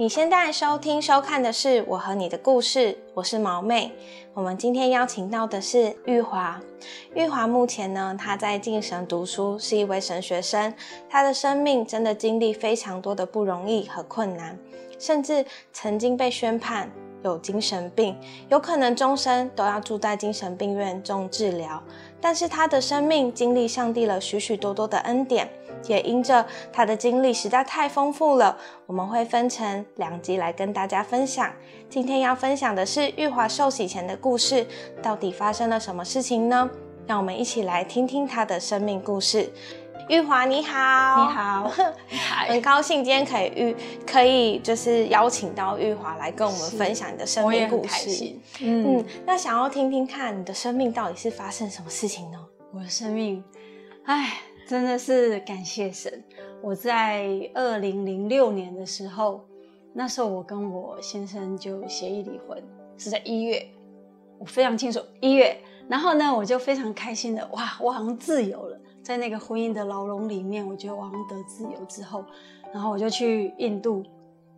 [0.00, 3.92] 你现在收听、收看的是《我和你的故事》，我是毛妹。
[4.32, 6.58] 我们今天邀请到的是玉华。
[7.14, 10.72] 玉华目前呢，他在进神读书，是一位神学生。
[11.10, 14.56] 他的生命真的经历非常多的不容易和困难，
[14.98, 16.90] 甚至曾经被宣判
[17.22, 18.16] 有精神病，
[18.48, 21.82] 有可能终身都要住在精神病院中治疗。
[22.20, 25.48] 但是他的生命经历上帝了许许多多的恩典。
[25.86, 31.52] 也因着他的经历实在太丰富了，我们会分成两集来跟大家分享。
[31.88, 34.66] 今天要分享的是玉华受洗前的故事，
[35.00, 36.68] 到底发生了什么事情呢？
[37.06, 39.48] 让我们一起来听听他的生命故事。
[40.08, 41.70] 玉华你好，你好，
[42.48, 43.76] 很高兴今天可以遇
[44.06, 48.34] 可以就是邀请到玉华来跟我们分享你的生命故事。
[48.60, 52.38] 嗯，那想要听听看你的生命到底是发生什么事情呢？
[52.72, 53.42] 我的生命，
[54.04, 54.40] 哎。
[54.68, 56.22] 真的是感谢神！
[56.60, 59.42] 我在二零零六年的时候，
[59.94, 62.62] 那时候我跟我先生就协议离婚，
[62.98, 63.66] 是在一月，
[64.38, 65.58] 我非常清楚一月。
[65.88, 68.67] 然后呢，我就非常开心的，哇，我好像自由了，
[69.08, 72.22] 在那个婚姻的牢笼里面，我觉得我好像得自由之后，
[72.74, 74.04] 然后我就去印度，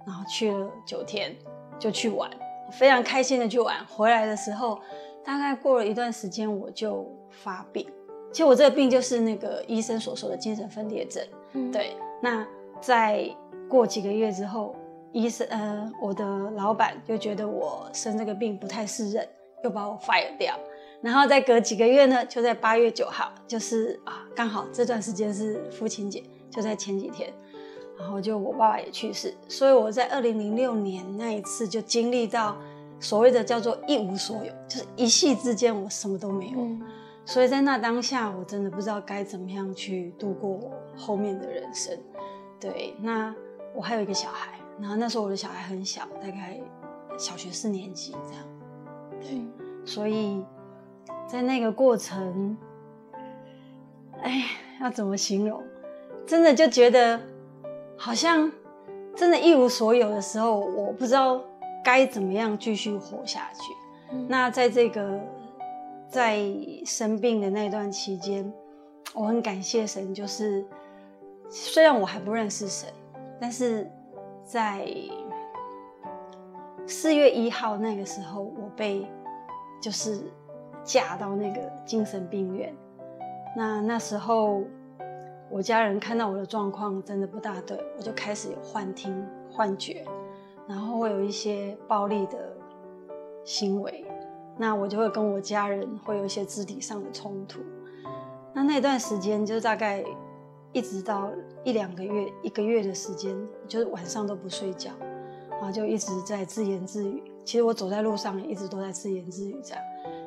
[0.05, 1.33] 然后去了九天，
[1.79, 2.29] 就去玩，
[2.73, 3.77] 非常开心的去玩。
[3.87, 4.81] 回来的时候，
[5.25, 7.87] 大概过了一段时间，我就发病。
[8.33, 11.25] 其实我这个病就是那个医生所说的精神分裂症，
[11.71, 11.97] 对。
[12.21, 12.45] 那
[12.81, 13.33] 在
[13.69, 14.75] 过几个月之后，
[15.13, 19.25] 医生呃，我的老板就觉得我生这个病不太适任，
[19.63, 20.59] 又把我 fire 掉。
[21.03, 27.33] 然后再隔几个月呢，就在八月九号，就是啊，刚好这段时间是父亲节，就在前几天，
[27.99, 32.57] 然后就我爸爸也去世，所以我在二零零六年那一次就经历到
[32.99, 36.59] 所谓的叫做一无所有，就是一夕之间我什么都没有。
[37.25, 41.97] 所以在那当下，我真的不知道该怎么样去度过我后面的人生。
[42.59, 43.33] 对，那
[43.75, 46.61] 我还有一个小孩，然后那时候我的小孩很小，大概
[47.17, 48.45] 小学四年级这样。
[49.21, 49.41] 对，
[49.85, 50.43] 所以
[51.31, 52.57] 在那个过程，
[54.23, 54.45] 哎，
[54.81, 55.63] 要怎么形容？
[56.27, 57.21] 真的就觉得
[57.97, 58.51] 好像
[59.15, 61.41] 真的一无所有的时候，我不知道
[61.85, 64.17] 该怎么样继续活下去。
[64.27, 65.21] 那在这个。
[66.11, 66.41] 在
[66.85, 68.53] 生病的那段期间，
[69.15, 70.13] 我很感谢神。
[70.13, 70.67] 就是
[71.49, 72.89] 虽然我还不认识神，
[73.41, 73.89] 但是
[74.43, 74.85] 在
[76.85, 79.07] 四月一号那个时候，我被
[79.81, 80.21] 就是
[80.85, 82.75] 嫁到那个精神病院。
[83.57, 84.63] 那那时候，
[85.51, 90.05] 我家人看到我的状况真的不大对，我就开始有幻听、幻觉，
[90.69, 92.57] 然后会有一些暴力的
[93.45, 94.05] 行为。
[94.57, 97.61] 那我就会跟我家人会有一些肢体上的冲突。
[98.53, 100.05] 那那段时间就大概
[100.73, 101.31] 一直到
[101.65, 103.35] 一两个月、一个月的时间，
[103.67, 104.91] 就是晚上都不睡觉，
[105.51, 107.23] 然后就一直在自言自语。
[107.45, 109.83] 其实我走在路上也一直都在自言自语这样。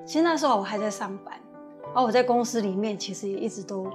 [0.05, 1.39] 其实那时候我还在上班，
[1.93, 3.85] 而我在公司里面其实也一直都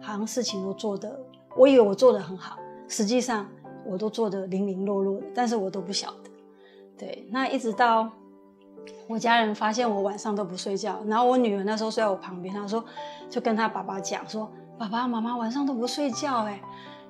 [0.00, 1.18] 好像事情都做得，
[1.56, 3.46] 我以为我做得很好，实际上
[3.84, 6.30] 我都做得零零落落的，但是我都不晓得。
[6.98, 8.10] 对，那一直到。
[9.06, 12.82] 我家人发现我晚上都不睡觉，然后我女儿那时候睡在我旁边，她说
[13.28, 16.60] 就跟她爸爸讲说：“爸爸妈妈晚上都不睡觉。”哎，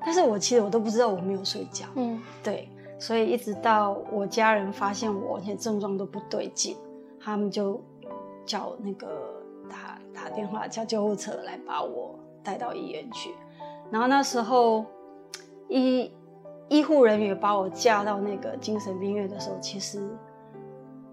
[0.04, 1.86] 但是我其实我都不知道我没有睡觉。
[1.94, 2.68] 嗯，对，
[2.98, 6.76] 所以一直到我家人发现我而且症状都不对劲，
[7.20, 7.80] 他们就
[8.50, 9.06] 叫那个
[9.68, 13.30] 打打电话叫救护车来把我带到医院去。
[13.90, 14.84] 然后那时候
[15.68, 16.10] 医
[16.68, 20.02] 医护人员把我架到那个精神病院的时候，其实。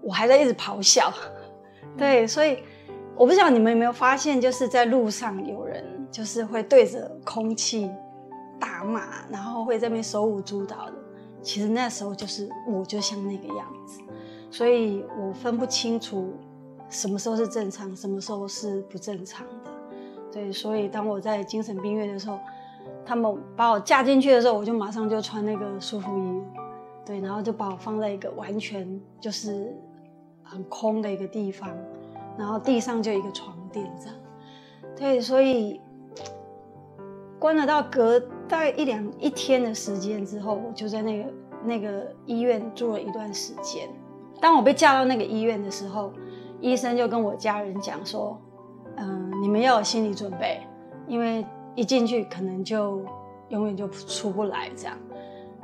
[0.00, 1.12] 我还在一直咆哮，
[1.96, 2.62] 对，所以
[3.16, 7.90] 我不知道你们有没有发现，就是在路上有人就是会对着空气
[8.60, 10.94] 大骂，然后会在那边手舞足蹈的。
[11.42, 14.00] 其实那时候就是我就像那个样子，
[14.50, 16.32] 所以我分不清楚
[16.88, 19.70] 什么时候是正常，什么时候是不正常的。
[20.32, 22.38] 对，所以当我在精神病院的时候，
[23.04, 26.42] 他们把我架进去的时候，我就马上就穿那个束缚衣，
[27.04, 29.74] 对，然后就把我放在一个完全就是。
[30.50, 31.68] 很空的一个地方，
[32.38, 34.14] 然后地上就一个床垫这样，
[34.96, 35.78] 对，所以
[37.38, 38.18] 关了到隔
[38.48, 41.32] 大概一两一天的时间之后，我就在那个
[41.62, 43.90] 那个医院住了一段时间。
[44.40, 46.14] 当我被架到那个医院的时候，
[46.60, 48.40] 医生就跟我家人讲说
[48.96, 50.60] ：“嗯，你们要有心理准备，
[51.06, 53.02] 因为一进去可能就
[53.48, 54.96] 永远就出不来这样。”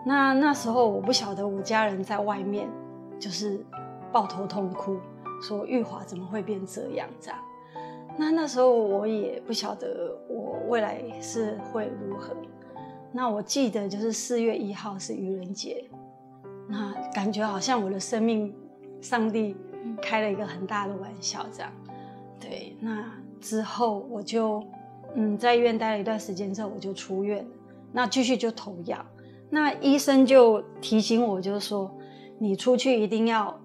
[0.07, 2.69] 那那时候我不晓得我家人在外面
[3.19, 3.65] 就是。
[4.15, 4.97] 抱头痛哭，
[5.43, 7.09] 说玉华怎么会变这样？
[7.19, 7.39] 这样，
[8.17, 12.33] 那那时候我也不晓得我未来是会如何。
[13.11, 15.91] 那我记得就是四月一号是愚人节，
[16.69, 18.55] 那感觉好像我的生命，
[19.01, 19.57] 上帝
[20.01, 21.73] 开了一个很大的玩笑这样。
[22.41, 24.63] 对，那之后我就
[25.15, 27.47] 嗯在医院待了一段时间之后，我就出院。
[27.93, 29.05] 那继续就投药，
[29.51, 31.95] 那医生就提醒我，就是说
[32.39, 33.61] 你出去一定要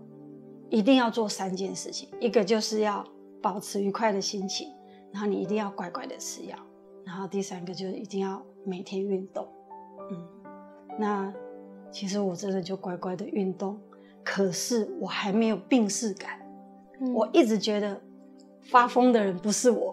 [0.70, 3.06] 一定要做三件事情，一个就是要。
[3.42, 4.68] 保持愉快的心情，
[5.14, 6.58] 然后你一定要乖乖的吃药，
[7.06, 9.48] 然后第三个就是一定要每天运动。
[10.12, 10.28] 嗯，
[11.00, 11.34] 那
[11.90, 13.80] 其实我真的就乖乖的运动，
[14.32, 16.40] 可是我还没有病逝感。
[17.16, 18.00] 我一直觉得
[18.62, 19.92] 发疯的人不是我，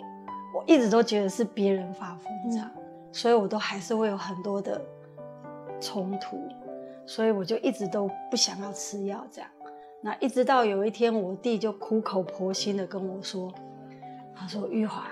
[0.55, 2.71] 我一直都觉得是别人发疯这样，
[3.11, 4.79] 所以我都还是会有很多的
[5.81, 6.37] 冲突，
[7.07, 9.49] 所以我就一直都不想要吃药这样。
[10.03, 13.51] 那一直到有一天，我弟就苦口婆心的跟我说
[14.37, 15.07] ：“他说玉华，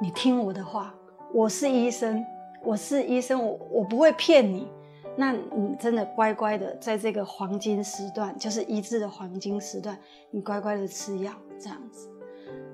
[0.00, 0.94] 你听我的话，
[1.32, 2.24] 我是医生，
[2.62, 4.68] 我是医生，我我不会骗你。
[5.16, 9.98] 那你真的乖乖的在这个黄金时段，就是医治的黄金时段，
[10.30, 12.10] 你乖乖的吃药这样子。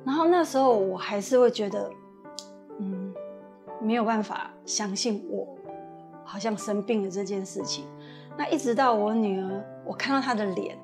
[0.04, 1.90] 然后那时候我还是会觉得，
[2.78, 3.14] 嗯，
[3.81, 5.46] 没有办法相信我
[6.25, 7.84] 好像生病了这件事情。
[8.38, 10.78] 那一直到我女儿，我看到她的脸。”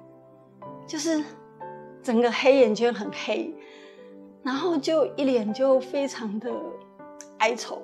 [0.86, 1.24] 就是
[2.00, 3.52] 整个黑眼圈很黑，
[4.44, 6.48] 然后就一脸就非常的
[7.38, 7.82] 哀愁，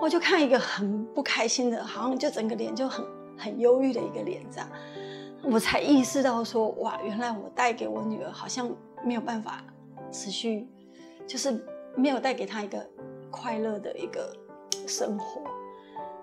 [0.00, 3.04] 我就看一个很不开心的，好像就整个脸就很
[3.36, 4.68] 很忧郁的一个脸这样，
[5.42, 8.70] 我才意识到说哇，原来我带给我女儿好像
[9.04, 9.62] 没有办法
[10.10, 10.68] 持续，
[11.26, 11.64] 就是
[11.96, 12.84] 没有带给她一个
[13.30, 14.32] 快乐的一个
[14.86, 15.42] 生活。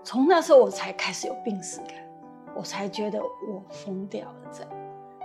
[0.04, 1.96] 从那时候我才开始有病耻感，
[2.56, 4.72] 我才觉得我疯掉了这样。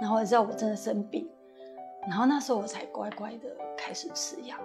[0.00, 1.28] 然后知道我真的生病，
[2.08, 4.56] 然后那时候我才乖乖的开始吃药。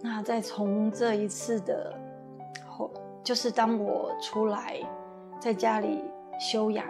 [0.00, 1.96] 那再从这一次的，
[3.22, 4.80] 就是当我出来
[5.38, 6.02] 在家里
[6.38, 6.84] 休养，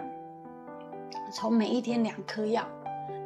[1.31, 2.63] 从每一天两颗药，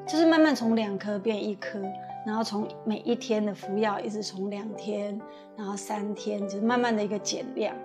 [0.05, 1.79] 就是慢慢从两颗变一颗，
[2.25, 5.19] 然后从每一天的服药一直从两天，
[5.55, 7.75] 然后三天，就是慢慢的一个减量，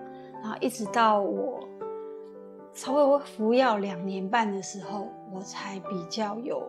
[0.41, 1.67] 然后一直到我。
[2.75, 6.67] 差不多服药两年半的时候，我才比较有，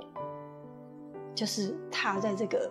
[1.35, 2.71] 就是踏在这个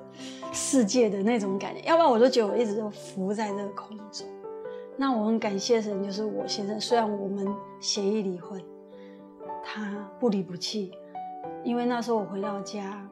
[0.51, 1.81] 世界的那种感觉。
[1.81, 4.27] 要不然我都觉得我一直都浮在这个空中。
[4.97, 7.47] 那我很感谢神，就是我先生，虽然我们
[7.79, 8.61] 协议离婚，
[9.63, 10.91] 他不离不弃。
[11.63, 13.07] 因为那时候我回到家，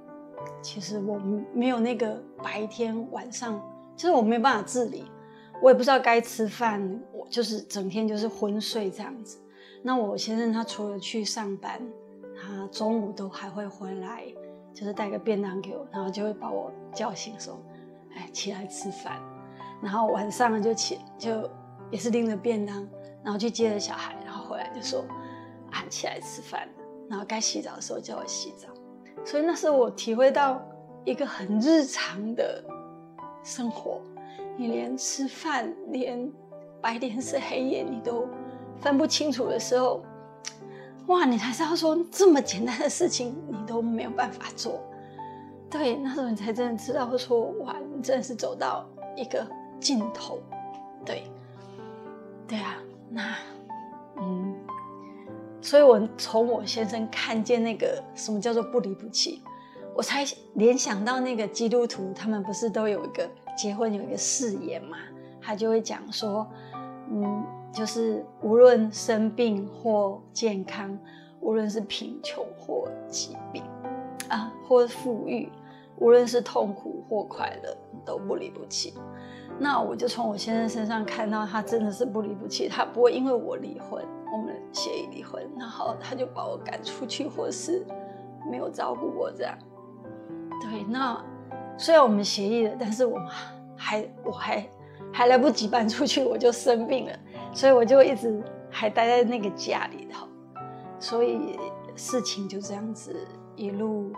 [0.62, 1.20] 其实我
[1.54, 3.62] 没有那个白天晚上，
[3.96, 5.06] 就是我没办法自理，
[5.62, 9.38] 我也不知道该吃饭，我就是整天就是昏睡这样子。
[9.82, 11.82] 那我先生他除了去上班，
[12.36, 14.24] 他中午都还会回来，
[14.74, 17.58] 就是带个便当给我，然后就会把我叫醒说
[18.14, 19.18] ：“哎，起来吃饭。”
[19.82, 21.50] 然后晚上就起就
[21.92, 22.88] 也是拎着便当，
[23.24, 25.06] 然后去接着小孩，然后回来就说
[25.72, 26.68] ：“啊，起来吃饭。”
[27.10, 28.68] 然后该洗澡的时候叫我洗澡。
[29.24, 30.60] 所以那时候我体会到
[31.06, 32.64] 一个很日常的
[33.44, 34.02] 生活，
[34.58, 36.32] 你连吃饭，连
[36.82, 38.26] 白天是黑夜，你都。
[38.80, 40.04] 分不清楚的时候，
[41.06, 41.24] 哇！
[41.24, 44.82] 你才知道说这么简单的事情你都没有办法做，
[45.70, 48.84] 对，那时候你才真的知道说哇，你真的是走到
[49.16, 49.46] 一个
[49.80, 50.40] 尽头，
[51.06, 51.26] 对，
[52.52, 52.76] 对啊，
[53.10, 53.34] 那
[54.18, 54.54] 嗯，
[55.62, 59.42] 所以我从我先生看见那个什么叫做不离不弃，
[59.96, 63.26] 我才联想到那个基督徒，他们不是都有一个
[63.58, 64.98] 结婚有一个誓言嘛，
[65.42, 66.46] 他就会讲说，
[67.10, 67.42] 嗯。
[67.74, 71.00] 就是无论生病或健康，
[71.40, 73.64] 无论是贫穷或疾病，
[74.28, 75.50] 啊，或富裕，
[76.02, 78.96] 无论是痛苦或快乐，都不离不弃。
[79.60, 84.04] 那我就从我先生身上看到，他真的是不离不弃，他不会因为我离婚，
[84.34, 87.86] 我们协议离婚，然后他就把我赶出去，或是
[88.50, 89.56] 没有照顾我这样。
[90.60, 91.24] 对，那
[91.78, 93.28] 虽然我们协议了，但是我们
[93.78, 94.68] 还，我还
[95.14, 97.14] 还来不及搬出去，我就生病了。
[97.54, 100.28] 所以我就一直还待在那个家里头，
[100.98, 101.60] 所以
[101.96, 103.16] 事情就这样子
[103.56, 104.12] 一路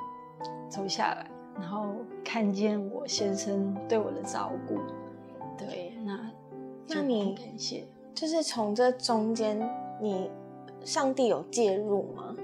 [0.70, 1.30] 走下来，
[1.60, 4.76] 然后看见我先生对我的照顾，
[5.58, 6.32] 对，那
[6.88, 9.60] 那你感谢，就是从这中间，
[10.02, 10.30] 你
[10.84, 12.36] 上帝有介入吗？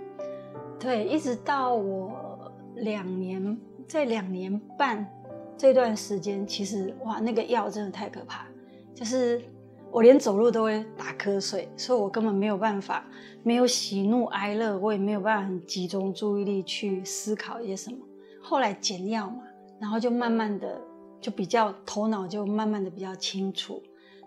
[0.80, 5.06] 对，一直到我两年，这两年半
[5.58, 8.46] 这段时间，其实哇，那个药真的太可怕，
[8.94, 9.42] 就是。
[9.92, 13.04] 我连走路都会打瞌睡，所以我根本没有办法，
[13.42, 17.98] 没有喜怒哀乐，我也没有办法很集中注意力去思考一些什么。
[18.50, 19.44] 后来减药嘛，
[19.80, 20.82] 然后就慢慢的
[21.22, 23.80] 就比较头脑就慢慢的比较清楚，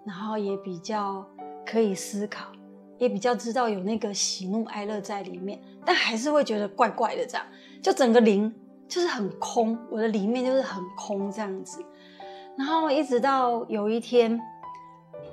[0.06, 1.26] 然后也比较
[1.66, 2.52] 可以思考，
[2.98, 7.44] 也比较知道有那个喜怒哀乐在里面，但还是会觉得怪怪的，这样
[7.82, 8.54] 就整个灵
[8.86, 11.84] 就是很空，我的里面就是很空这样子。
[12.56, 14.40] 然后一直到有一天，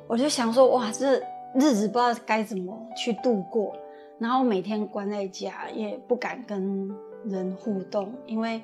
[0.08, 1.22] 我就想说，哇，这
[1.54, 3.76] 日子不知道该怎么去度过。
[4.18, 6.90] 然后每天关在家，也不敢跟
[7.26, 8.62] 人互动，因为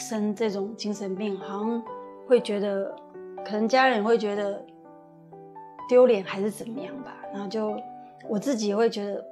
[0.00, 1.82] 生这种精神病，好像
[2.26, 2.92] 会觉得，
[3.44, 4.64] 可能家人会觉得
[5.88, 7.14] 丢脸还是怎么样吧。
[7.32, 7.80] 然后就
[8.28, 9.24] 我自己也会觉得，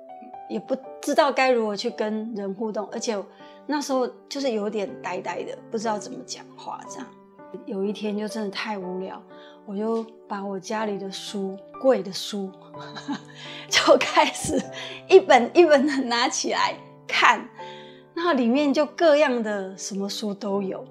[0.49, 3.17] 也不知道该如何去跟人互动，而且
[3.67, 7.07] 那时候就是有点呆呆的，不知道怎么讲话这样。
[7.65, 9.23] 有一天就真的太无聊，
[9.65, 12.53] 我就把我家里的书柜的书
[13.69, 14.63] 就开始
[15.09, 16.75] 一本一本的拿起来
[17.07, 17.49] 看，
[18.21, 20.85] 那里面就各样的什么书都有，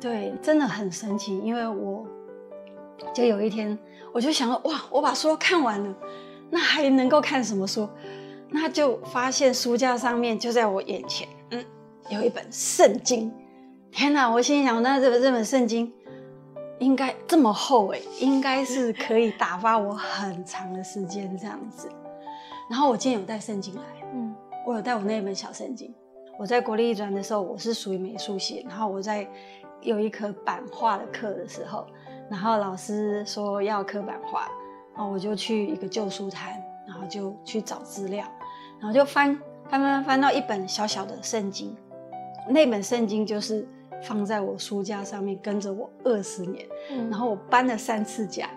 [0.00, 1.38] 对，真的很神奇。
[1.38, 2.06] 因为我
[3.14, 3.78] 就有一天
[4.12, 5.94] 我就想说，哇，我把书都看完了，
[6.48, 7.86] 那还能够看什么书？
[8.48, 11.64] 那就发现书架上面就在我眼前，嗯，
[12.08, 13.30] 有一本圣经。
[13.92, 14.30] 天哪！
[14.30, 15.92] 我心想，那这本这本圣经。
[16.78, 21.86] 应该这么厚哎，应该是可以打发我很长的时间这样子。
[22.70, 23.82] 然后我今天有带圣经来，
[24.14, 24.34] 嗯，
[24.66, 25.94] 我有带我那一本小圣经。
[26.40, 29.28] 我在国立艺专的时候，我是属于美术系，然后我在
[29.82, 31.86] 有一科版画的课的时候，
[32.30, 34.50] 然后老师说要刻版画，
[34.96, 36.54] 然后我就去一个旧书摊，
[36.86, 38.24] 然后就去找资料，
[38.78, 41.76] 然后就翻翻翻翻到一本小小的圣经，
[42.48, 43.68] 那本圣经就是。
[44.02, 46.66] 放在我书架上面，跟着我二十年，
[47.10, 48.48] 然后我搬了三次家，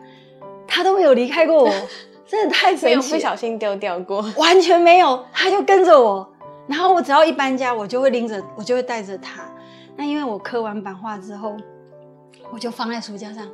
[0.66, 1.70] 他都没有离开过我，
[2.25, 2.86] 真的太神奇。
[2.86, 6.33] 没有不小心丢掉过，完全没有，他就跟着我。
[6.67, 9.43] 然后我只要一搬家，我就会拎着，我就会带着它。
[9.96, 11.55] 那因为我刻完版画之后，
[12.51, 13.48] 我就放在书架上，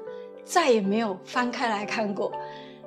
[0.44, 2.32] 再也没有翻开来看过。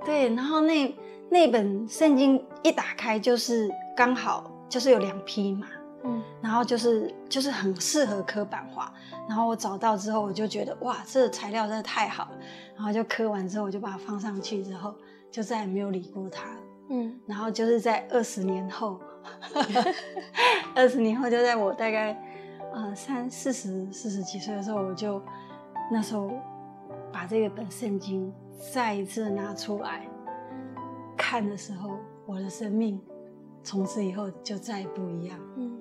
[0.05, 0.95] 对，然后那
[1.29, 5.67] 那本圣经一打开，就是刚好就是有两匹马。
[6.05, 8.93] 嗯，然后就是就是很适合刻版画，
[9.29, 12.31] 然后我找到之后，我就觉得哇，这材料真的太好了，
[12.75, 14.93] 然后就刻完之后，我就把它放上去之后，
[15.31, 16.49] 就再也没有理过它。
[16.91, 19.01] 嗯，然后就是在二十年后，
[20.75, 22.17] 二十年后就在我大概
[22.73, 25.23] 呃三四十四十几岁的时候，我就
[25.91, 26.31] 那时候
[27.13, 28.33] 把这个本圣经
[28.73, 30.07] 再一次拿出来
[31.17, 31.91] 看的时候，
[32.27, 33.01] 我的生命
[33.63, 35.39] 从此以后就再也不一样。
[35.57, 35.79] 嗯。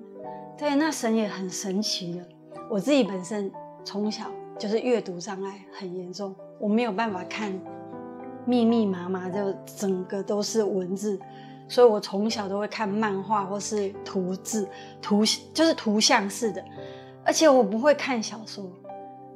[0.56, 2.28] 对，那神也很神奇的。
[2.70, 3.50] 我自己本身
[3.84, 7.52] 从小就是阅读障碍很严重，我没有办法看
[8.44, 11.18] 密密麻麻就整个都是文字，
[11.68, 14.68] 所以我从小都会看漫画或是图字
[15.00, 16.64] 图，就是图像式的，
[17.24, 18.64] 而且我不会看小说。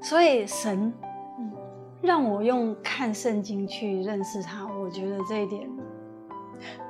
[0.02, 0.92] 所以神
[2.02, 5.68] 让我用看圣经去认识他，我觉得这一点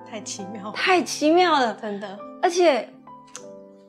[0.09, 2.88] 太奇妙，太奇妙了， 真的，而且。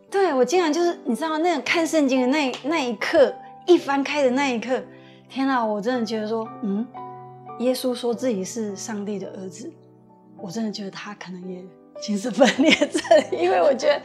[0.10, 3.36] 对我经常就是你知道那种看圣经的那那一刻，
[3.66, 4.82] 一翻开的那一刻，
[5.28, 5.64] 天哪！
[5.64, 6.88] 我真的觉得说，嗯，
[7.60, 9.70] 耶稣说自己是上帝的儿子，
[10.38, 11.64] 我真的觉得他可能也
[12.02, 13.02] 精神分裂症，
[13.38, 14.02] 因为我觉得，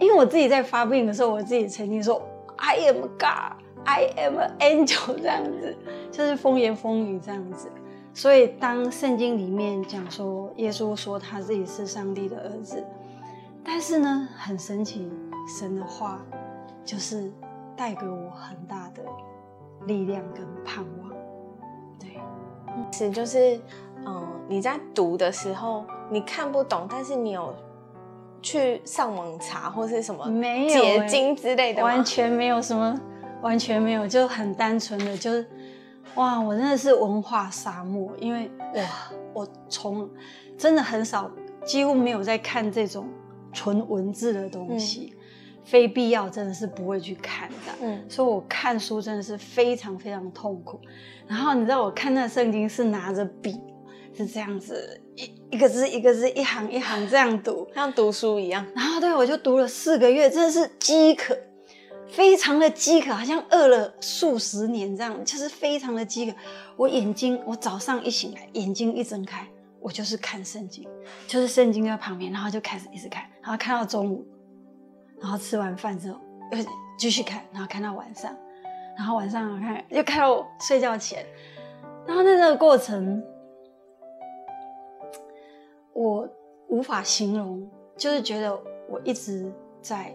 [0.00, 2.20] 因为我自己在发病的时候，我自己曾经说
[2.56, 5.76] I am God, I am an angel 这样子，
[6.10, 7.70] 就是风言风语这样子。
[8.12, 12.82] 所以当圣经里面讲说耶稣说他自己是上帝的儿子。
[13.62, 15.10] 但是呢，很神奇，
[15.58, 16.24] 神的话
[16.84, 17.32] 就是
[17.76, 19.02] 带给我很大的
[19.86, 21.10] 力量跟盼望。
[21.98, 22.16] 对，
[22.92, 23.60] 是就是，
[24.06, 27.54] 嗯，你在读的时候你看不懂，但是你有
[28.40, 32.98] 去上网查或是什么没有结晶之类的完全没有什么，
[33.42, 35.46] 完全没有，就很单纯的，就是
[36.14, 40.08] 哇，我真的是文化沙漠，因为哇，我从
[40.56, 41.30] 真的很少，
[41.66, 43.06] 几乎没有在看这种。
[43.52, 45.14] 纯文字的东西，
[45.64, 47.72] 非必要真的是不会去看的。
[47.80, 50.78] 嗯，所以我看书真的是非常非常痛苦。
[51.26, 53.58] 然后你知道，我看那圣经是拿着笔，
[54.16, 58.64] 是这样子一一个字一个字，一行一行这样读， 像读书一样。
[58.74, 61.36] 然后对我就读了四个月，真的是饥渴，
[62.08, 66.36] 非常的饥渴，好像饿了数十年这样，就是非常的饥渴。
[66.76, 69.46] 我眼睛，我早上一醒来，眼睛一睁开。
[69.78, 70.84] 我就是看圣经，
[71.28, 74.26] 就是圣经在旁边，然后就开始一直看，然后看到中午，
[75.20, 76.18] 然后吃完饭之后
[76.50, 76.58] 又
[76.98, 78.34] 继续看，然后看到晚上，
[78.98, 81.24] 然后晚上看又看到睡觉前，
[82.04, 83.22] 然后在这个过程，
[85.96, 86.28] 我
[86.68, 88.54] 无法形容，就是觉得
[88.86, 89.50] 我一直
[89.80, 90.14] 在，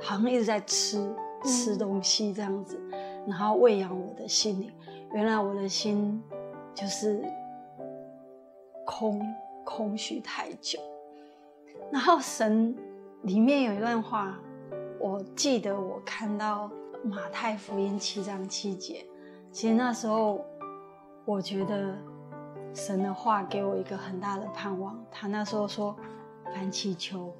[0.00, 1.12] 好像一直在吃
[1.44, 2.80] 吃东西这样子，
[3.26, 4.72] 然后喂养我的心灵。
[5.12, 6.22] 原来我的心
[6.72, 7.20] 就是
[8.86, 9.20] 空
[9.64, 10.78] 空虚太久。
[11.90, 12.74] 然后神
[13.22, 14.38] 里面有一段话，
[15.00, 16.70] 我记得我看到
[17.02, 19.04] 马太福音七章七节。
[19.50, 20.40] 其实那时候
[21.24, 21.98] 我觉得
[22.74, 24.98] 神的话给我一个很大的盼望。
[25.10, 25.94] 他那时候说
[26.54, 27.32] ：“凡祈求，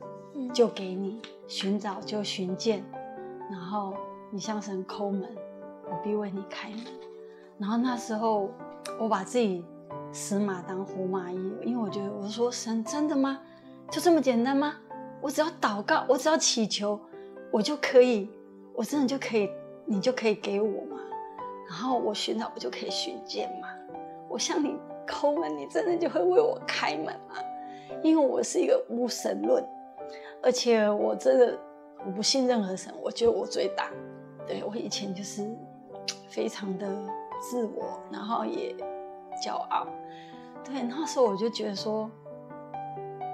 [0.52, 2.84] 就给你；寻找，就寻见。
[3.50, 3.94] 然后
[4.30, 5.28] 你向神叩门，
[5.90, 6.84] 我必为你开门。”
[7.58, 8.50] 然后那时候
[8.98, 9.64] 我把自己
[10.12, 13.38] 死马当活马医，因为我觉得我说神真的吗？
[13.90, 14.74] 就这么简单吗？
[15.20, 16.98] 我只要祷告，我只要祈求，
[17.52, 18.28] 我就可以，
[18.74, 19.48] 我真的就可以，
[19.86, 20.98] 你就可以给我吗？
[21.68, 23.68] 然后我寻找，我就可以寻见吗？
[24.28, 24.76] 我向你
[25.12, 27.36] 叩门，你真的就会为我开门吗？
[28.02, 29.62] 因为我是一个无神论，
[30.42, 31.58] 而且我真的
[32.06, 33.90] 我不信任何神，我觉得我最大。
[34.46, 35.46] 对我以前就是
[36.28, 36.88] 非常的
[37.38, 38.74] 自我，然后也
[39.44, 39.86] 骄傲。
[40.64, 42.10] 对，那时候我就觉得说。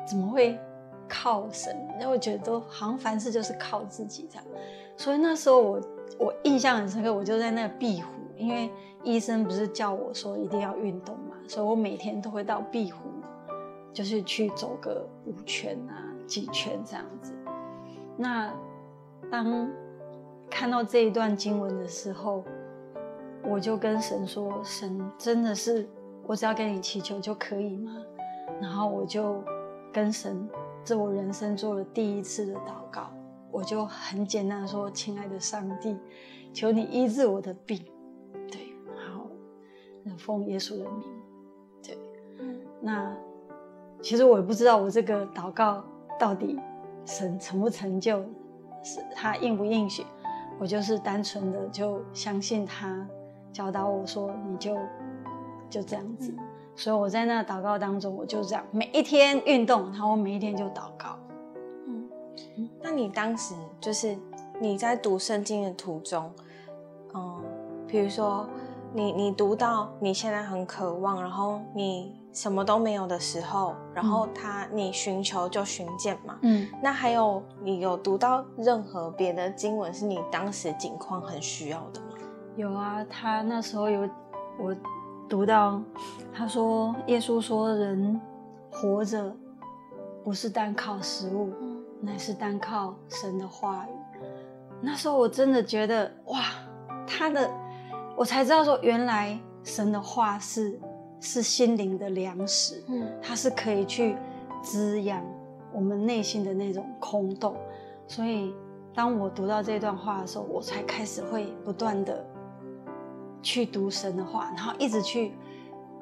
[0.08, 0.58] 怎么会
[1.06, 1.76] 靠神？
[2.00, 4.44] 因为我觉得都好像凡事就是靠自己这样，
[4.96, 5.80] 所以那时候我
[6.18, 8.70] 我印象很深刻，我就在那个壁虎，因为
[9.02, 11.14] 医生不是叫我说一定要运动，
[11.48, 13.00] 所以我每天都会到壁湖，
[13.92, 17.34] 就是去走个五圈啊几圈这样子。
[18.16, 18.54] 那
[19.30, 19.68] 当
[20.48, 22.44] 看到这一段经文的时候，
[23.42, 25.88] 我就跟神说：“神真的是
[26.26, 27.96] 我只要跟你祈求就可以吗？”
[28.62, 29.42] 然后我就。
[29.90, 30.46] 跟神，
[30.84, 33.10] 这我人生做了第一次的祷告，
[33.50, 35.96] 我就很简单的说：“亲爱的上帝，
[36.52, 37.82] 求你医治我的病。”
[38.52, 39.30] 对，然后，
[40.18, 41.08] 奉耶稣的名，
[42.80, 43.14] 那
[44.00, 45.82] 其实我也不知道我这个祷告
[46.18, 46.58] 到底
[47.04, 48.22] 神成不成就，
[48.82, 50.04] 是他应不应许，
[50.58, 53.06] 我就是单纯的就相信他
[53.52, 54.76] 教导我说，你就
[55.68, 56.32] 就这样子。
[56.76, 61.18] 所以我在那祷告当中，我就这样每一天运动，然后我每一天就祷告。
[61.86, 62.08] 嗯，
[62.80, 64.16] 那你当时就是
[64.60, 66.30] 你在读圣经的途中，
[67.14, 67.42] 嗯，
[67.88, 68.46] 比如说
[68.92, 76.38] 你你读到你现在很渴望，然后你什么都没有的时候，然后他你寻求就寻见嘛。
[76.42, 82.06] 嗯，那还有你有读到任何别的经文是你当时境况很需要的吗？
[82.56, 84.08] 有啊，他那时候有
[84.58, 84.74] 我。
[85.30, 85.78] 读到，
[86.32, 88.18] 他说：“耶稣说，人
[88.72, 89.30] 活着
[90.24, 91.52] 不是单靠食物，
[92.00, 94.24] 乃是单靠神的话语。”
[94.80, 96.40] 那时候我真的觉得，哇，
[97.06, 97.46] 他的，
[98.16, 100.80] 我才知道说，原来神的话是
[101.20, 104.16] 是心灵的粮食，嗯，它是可以去
[104.62, 105.24] 滋养
[105.72, 107.56] 我们内心的那种空洞。
[108.06, 108.54] 所以，
[108.94, 112.24] 当我读到这段话的时候，我才开始会不断的。
[113.40, 115.32] 去读神的话，然后一直去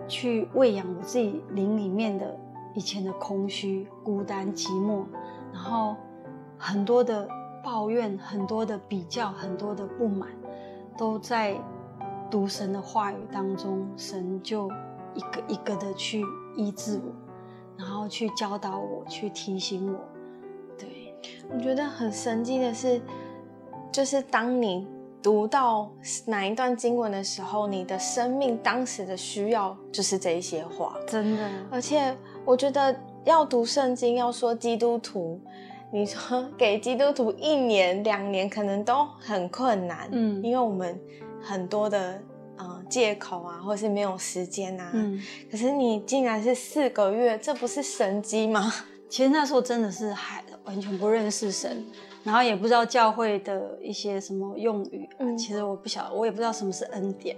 [0.09, 2.35] 去喂养我自己灵里面的
[2.75, 5.05] 以前的空虚、孤单、寂寞，
[5.53, 5.95] 然后
[6.57, 7.29] 很多的
[7.63, 10.31] 抱怨、很多的比较、很多的不满，
[10.97, 11.55] 都在
[12.31, 14.71] 读神的话语当中，神就
[15.17, 16.23] 一个一个的去
[16.55, 17.13] 医治我，
[17.77, 19.99] 然后去教导我，去提醒我。
[20.79, 21.15] 对，
[21.53, 23.01] 我觉得很神奇的是，
[23.91, 24.87] 就是当你。
[25.23, 25.91] 读到
[26.27, 31.51] 哪一段经文的时候，你的生命当时的需要就是这一些话，真的。
[31.69, 35.41] 而且我觉得要读圣经，要说基督徒，
[35.91, 40.97] 你说给基督徒一年两年可能都很困难，嗯，因为我们
[41.43, 42.25] 很多的嗯
[42.89, 45.23] 借口啊，或是没有时间啊，嗯。
[45.51, 48.73] 可是你竟然是四个月，这不是神机吗？
[49.09, 51.85] 其实那时候真的是还完全不认识神。
[52.25, 57.37] 然后也不知道教会的一些什么用语，嗯其实我不晓得，我也不知道什么是恩典，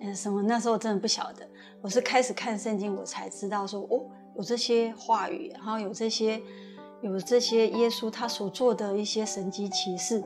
[0.00, 1.46] 嗯，什么那时候真的不晓得。
[1.82, 4.00] 我是开始看圣经，我才知道说，哦，
[4.34, 6.40] 有这些话语，然后有这些，
[7.02, 10.24] 有这些耶稣他所做的一些神迹奇事，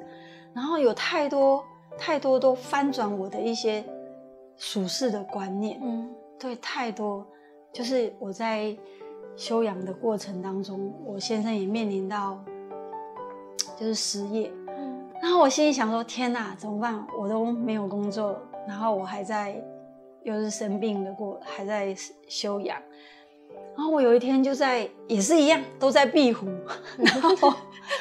[0.55, 1.65] 然后有太多
[1.99, 3.85] 太多都翻转我的一些
[4.59, 7.27] 属世的观念，嗯，对，太多，
[7.73, 8.77] 就是我在
[9.35, 12.39] 修养的过程当中，我先生也面临到。
[13.79, 17.07] 就是失业，嗯然后我心里想说：天哪，怎么办？
[17.17, 19.55] 我都没有工作，然后我还在，
[20.25, 21.95] 又是生病的过，还在
[22.27, 22.77] 休养。
[23.77, 26.49] 然后我有一天就在，也是一样，都在壁虎。
[26.99, 27.55] 然后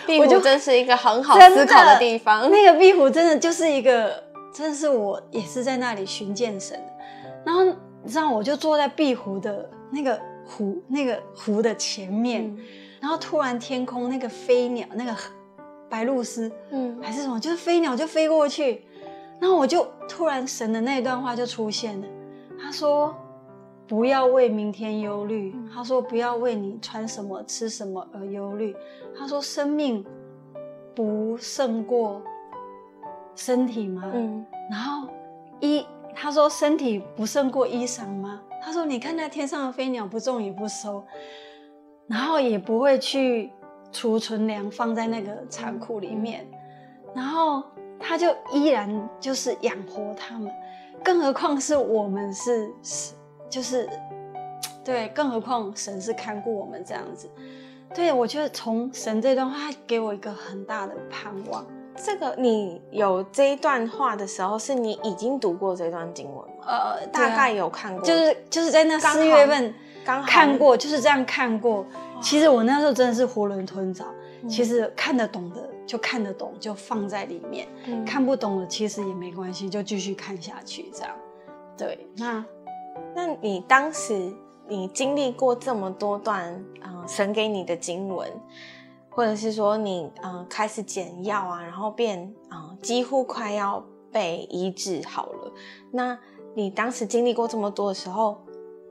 [0.08, 2.50] 壁虎真是一个很好思考的地方。
[2.50, 4.24] 那个壁虎真的就是一个，
[4.58, 6.82] 真的是我也是在那里寻见神。
[7.46, 12.58] 然后你知道，我就坐在壁湖的那个湖，那个湖的前面，
[13.00, 15.16] 然后突然天空那个飞鸟那个。
[15.90, 18.84] 白鹭鸶，嗯，还是什么，就是飞鸟就飞过去，
[19.40, 22.08] 然后我就突然神的那一段话就出现了，
[22.62, 23.16] 他说
[23.88, 28.76] ：“不要为明天忧虑。”他说：“不要为你穿什么、吃什么而忧虑。”
[29.18, 30.06] 他说：“生命
[30.94, 32.22] 不胜过
[33.38, 35.08] 身体吗？”嗯，然后
[35.62, 41.02] 衣他说：“身体不胜过衣裳吗？”他说：“你看那天上的飞鸟，不种也不收，
[42.08, 43.52] 然后也不会去
[43.94, 46.46] 储存粮放在那个仓库里面，
[47.16, 47.64] 然后。”
[48.00, 50.54] 他就依然就是养活他们，
[51.04, 53.16] 更何况是我们是是
[53.50, 53.90] 就是，
[54.86, 57.28] 对，更何况神是看顾我们这样子，
[57.96, 61.66] 对我觉得从神这段话给我一个很大的盼望。
[62.04, 66.66] 这个你有这一段话的时候，是你已经读过这段经文吗？
[66.66, 69.74] 呃，大概有看过，就是就是在那四月份
[70.06, 71.86] 刚看过，就是这样看过。
[72.22, 74.06] 其实我那时候真的是囫囵吞枣，
[74.48, 75.70] 其实看得懂的。
[75.88, 77.66] 就看得懂，就放在里面；
[78.06, 80.92] 看不懂的，其实也没关系，就继续看下去。
[80.94, 81.16] 这样，
[81.78, 82.06] 对。
[82.18, 82.46] 那，
[83.16, 84.34] 那你当时
[84.68, 88.30] 你经历过这么多段，嗯，神给你的经文，
[89.18, 95.52] 或者是说你，嗯，开始减药啊，然后变，嗯，几乎快要被医治好了。
[95.90, 96.16] 那
[96.54, 98.38] 你当时经历过这么多的时候，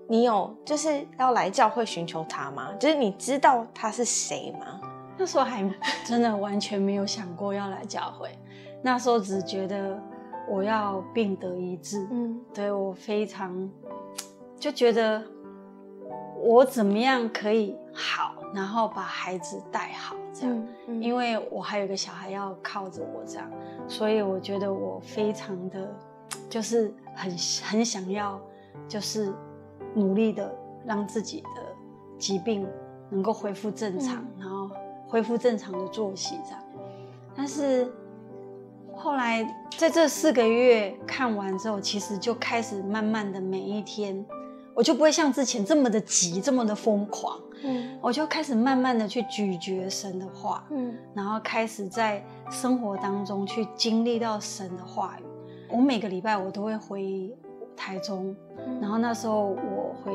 [0.08, 2.72] 你有就是要来教会寻求他吗？
[2.72, 4.80] 就是你知道他是谁吗？
[5.16, 5.62] 那时候还
[6.04, 8.36] 真的完全没有想过要来教会，
[8.82, 9.96] 那时候只觉得
[10.48, 13.70] 我要病得医治，嗯，对我非常
[14.58, 15.22] 就觉得
[16.42, 20.66] 我怎么样可以好，然后把孩子带好这样，
[21.00, 23.50] 因为我还有个小孩要靠着我这样，
[23.88, 25.94] 所以我觉得我非常的
[26.48, 27.30] 就是很
[27.62, 28.40] 很想要，
[28.88, 29.32] 就是
[29.94, 30.54] 努力的
[30.84, 31.62] 让自己的
[32.18, 32.66] 疾病
[33.10, 34.70] 能够恢复正常，然后。
[35.08, 36.60] 恢复正常的作息，这样。
[37.32, 37.88] 但是
[38.92, 39.44] 后来
[39.78, 44.26] 在这四个月看完之后，其实就开始慢慢的每一天，
[44.76, 47.40] 我就不会像之前这么的急，这么的疯狂。
[47.64, 55.24] 嗯，我就开始慢慢的去咀嚼神的话，嗯，然后开始在生活当中去经历到神的话语。
[55.70, 57.34] 我每个礼拜我都会回
[57.74, 58.36] 台中，
[58.80, 60.12] 然后那时候我回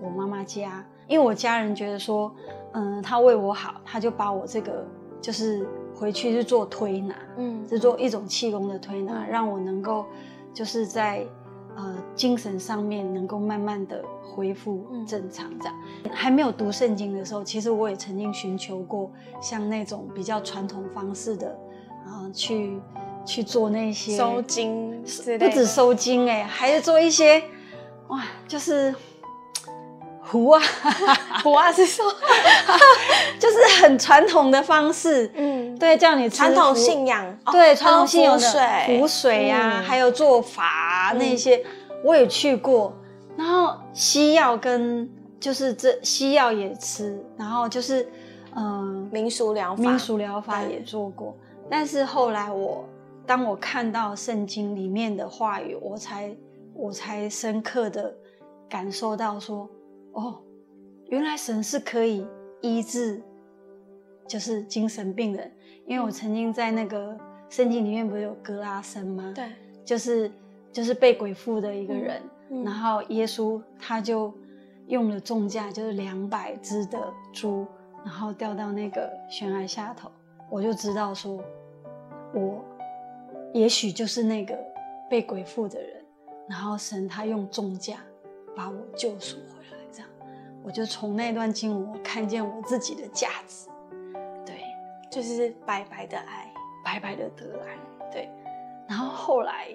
[0.00, 2.30] 我妈妈家，因为我家人觉得说。
[2.74, 4.82] 嗯，他为我好，他就把我这个
[5.20, 10.06] 就是回去去做推拿，嗯，是做一种气功的推拿，让我能够
[10.54, 11.22] 就是在
[11.76, 15.50] 呃精神上面能够慢慢的恢复正常。
[15.58, 15.74] 这样
[16.12, 21.48] 还没有读圣经的时候，其实我也曾经寻求过像那种比较传统方式的，
[22.06, 22.80] 啊，去
[23.24, 25.02] 去做那些收经，
[25.38, 27.42] 不止收经哎，还是做一些
[28.08, 28.94] 哇，就是。
[30.32, 30.62] 胡啊，
[31.44, 32.10] 胡啊是说，
[33.38, 38.48] 就是很传统的方式，嗯，对，叫你传统信仰，对，传统信仰的
[38.86, 39.48] 湖水。
[39.48, 41.62] 呀，还有做法那些，
[42.02, 42.94] 我也去过。
[43.36, 45.06] 然后西药跟
[45.38, 48.08] 就是这西药也吃，然后就是
[48.56, 51.36] 嗯民俗疗法，民俗疗法也做过。
[51.68, 52.88] 但是后来我
[53.26, 56.34] 当我看到圣经里面的话语，我才
[56.74, 58.14] 我才深刻的
[58.66, 59.68] 感受到说。
[60.12, 60.42] 哦，
[61.08, 62.26] 原来神是可以
[62.60, 63.22] 医治，
[64.26, 65.50] 就是精神病人。
[65.86, 69.32] 因为我曾经在那个圣经里面不是有格拉森吗？
[69.34, 69.50] 对，
[69.84, 70.30] 就是
[70.70, 72.22] 就是被鬼附的一个人，
[72.64, 74.32] 然后耶稣他就
[74.86, 76.98] 用了重价，就是两百只的
[77.32, 77.66] 猪，
[78.04, 80.10] 然后掉到那个悬崖下头。
[80.50, 81.42] 我就知道说，
[82.32, 82.64] 我
[83.52, 84.56] 也许就是那个
[85.10, 86.04] 被鬼附的人，
[86.48, 87.98] 然后神他用重价
[88.54, 89.81] 把我救赎回来。
[90.64, 93.68] 我就从那段经文，我看见我自己的价值，
[94.46, 94.62] 对，
[95.10, 96.52] 就是白白的爱，
[96.84, 97.76] 白白的得来，
[98.10, 98.30] 对。
[98.88, 99.68] 然后后来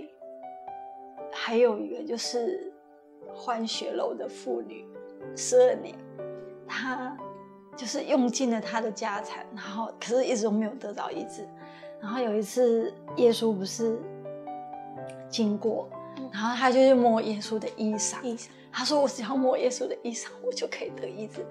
[1.32, 2.72] 还有一个就是
[3.34, 4.88] 换血楼的妇女，
[5.36, 5.96] 十二年，
[6.68, 7.18] 她
[7.76, 11.48] 就是用尽了她的家产，然后可是一直都没有得到医治。
[12.00, 14.00] 然后有一次耶稣不是
[15.28, 15.90] 经过，
[16.32, 18.18] 然后他就去摸耶稣的衣裳。
[18.78, 21.44] 他说：“我只要摸耶稣的衣裳，我就可以得医治。”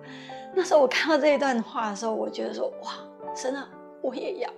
[0.55, 2.93] 那时候我看到这一段话的时候，我觉得说：“哇，
[3.35, 3.69] 神啊，
[4.01, 4.49] 我也要！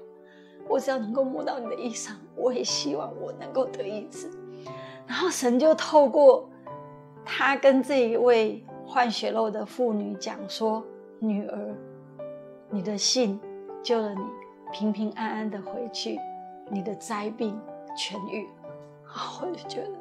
[0.69, 4.31] 我只要能够摸到你的衣裳，我也希望我能够得医治。”
[5.09, 6.47] 然后神就透过
[7.25, 10.85] 他跟这一位换血肉的妇女讲说
[11.21, 11.75] ：“女儿，
[12.69, 13.41] 你的信
[13.83, 14.21] 救了你，
[14.75, 16.21] 平平安安的回去，
[16.69, 17.59] 你的灾病
[17.97, 18.47] 痊愈。
[19.41, 19.93] ”我就觉得，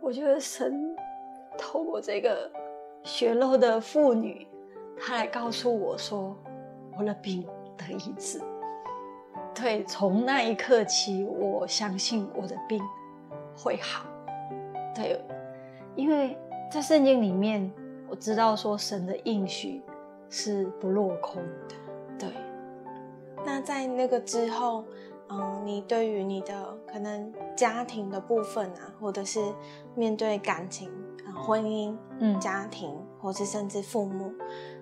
[0.00, 0.96] 我觉得神。
[1.56, 2.50] 透过这个
[3.02, 4.46] 血肉的妇女，
[4.98, 6.36] 她来告诉我说
[6.98, 8.40] ：“我的病得医治。”
[9.54, 12.82] 对，从那一刻起，我相信我的病
[13.56, 14.04] 会好。
[14.94, 15.20] 对，
[15.94, 16.36] 因为
[16.70, 17.72] 在圣经里面，
[18.08, 19.80] 我知道说神的应许
[20.28, 21.74] 是不落空的。
[22.18, 22.28] 对，
[23.44, 24.84] 那在那个之后，
[25.28, 29.40] 嗯，你对于你的可能家庭的部分啊，或者是
[29.94, 30.90] 面对感情、
[31.44, 34.32] 婚姻、嗯，家庭，或是甚至父母，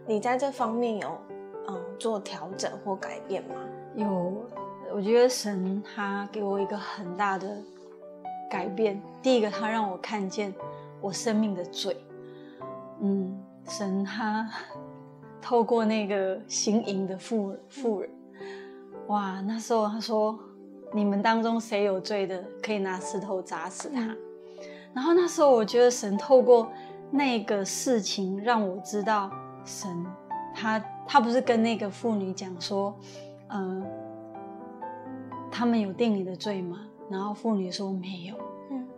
[0.07, 1.19] 你在这方面有
[1.67, 3.57] 嗯做调整或改变吗？
[3.97, 4.33] 有，
[4.95, 7.61] 我觉得神他给我一个很大的
[8.49, 9.03] 改变。
[9.21, 10.55] 第一个，他让我看见
[11.01, 11.97] 我生命的罪。
[13.01, 14.49] 嗯，神他
[15.41, 18.11] 透过那个行淫的妇妇人，
[19.09, 20.39] 哇，那时候他说
[20.95, 24.17] ：“你们当中谁有罪的，可以拿石头砸死他。”
[24.95, 26.71] 然后那时候我觉得神透过
[27.11, 29.31] 那个事情让我知道，
[29.65, 30.07] 神
[30.55, 32.95] 他他不是跟那个妇女讲说。
[33.55, 33.85] 嗯，
[35.51, 36.87] 他们有定你的罪吗？
[37.11, 38.37] 然后妇女说没有。
[38.71, 38.89] 嗯，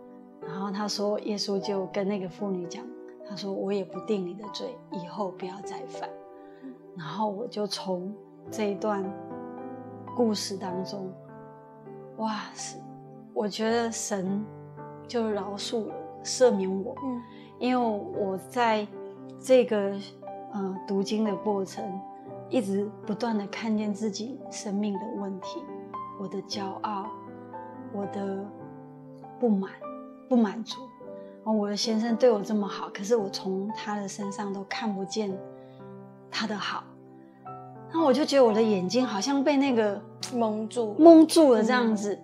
[0.47, 2.81] 然后他说，耶稣就跟那个妇女讲，
[3.27, 6.09] 他说我也不定你的罪，以后不要再犯。
[6.95, 8.15] 然后我就从
[8.49, 9.03] 这一段
[10.15, 11.11] 故事当中，
[12.15, 12.81] 哇塞，
[13.33, 14.41] 我觉得神
[15.07, 16.95] 就饶恕了，赦免我。
[17.03, 17.21] 嗯，
[17.59, 18.87] 因为我在
[19.39, 19.93] 这个
[20.53, 21.83] 呃读经的过程。
[22.47, 25.63] 一直不断的看见自己生命的问题，
[26.19, 27.07] 我的骄傲，
[27.91, 28.45] 我的
[29.39, 29.71] 不满，
[30.29, 30.77] 不满足。
[31.43, 35.35] 哦，我的先生对我这么好，可是我从他的身上都看不见
[36.29, 36.83] 他的好。
[37.91, 39.99] 那我就觉得我的眼睛好像被那个
[40.35, 42.17] 蒙住，蒙住了这样子，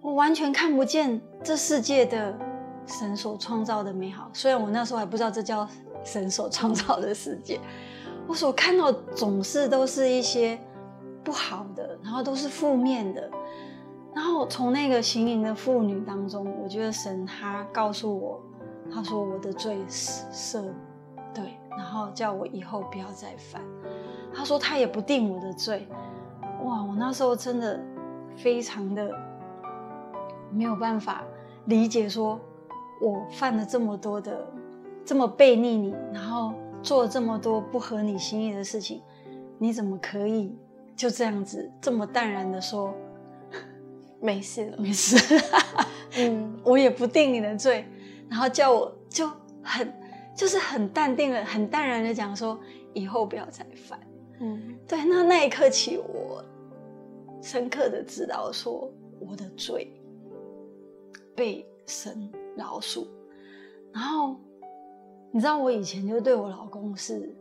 [0.00, 2.38] 我完全看不见这世界的
[2.86, 4.30] 神所创造的美好。
[4.32, 5.66] 虽然我那时候还不知道这叫
[6.04, 7.60] 神所创造的世界。
[8.28, 10.58] 我所看到总是都是一些
[11.22, 13.30] 不好的，然后都是负面的。
[14.14, 18.40] 然后从那个行淫的妇女当中，我觉得神他告诉我，
[18.90, 20.64] 他说我的罪赦，
[21.34, 23.60] 对，然后叫我以后不要再犯。
[24.34, 25.86] 他说他也不定我的罪。
[26.64, 27.78] 哇，我那时候真的
[28.36, 29.10] 非常的
[30.52, 31.24] 没有办法
[31.66, 32.40] 理解，说
[33.00, 34.46] 我犯了这么多的，
[35.04, 36.54] 这么背逆你，然后。
[36.82, 39.02] 做了这么多不合你心意的事情，
[39.58, 40.54] 你怎么可以
[40.94, 42.94] 就这样子这么淡然的说
[44.20, 45.16] 没事了， 没事？
[46.16, 47.84] 嗯， 我也不定你的罪，
[48.28, 49.28] 然后叫我就
[49.64, 49.92] 很
[50.32, 52.56] 就是很淡定的、很淡然的讲说
[52.92, 53.98] 以后不要再犯。
[54.38, 55.04] 嗯，对。
[55.06, 56.44] 那那一刻起，我
[57.42, 59.92] 深刻的知道说我的罪
[61.36, 63.06] 被神饶恕，
[63.92, 64.34] 然后。
[65.32, 67.36] 你知道我以前就对我老公是，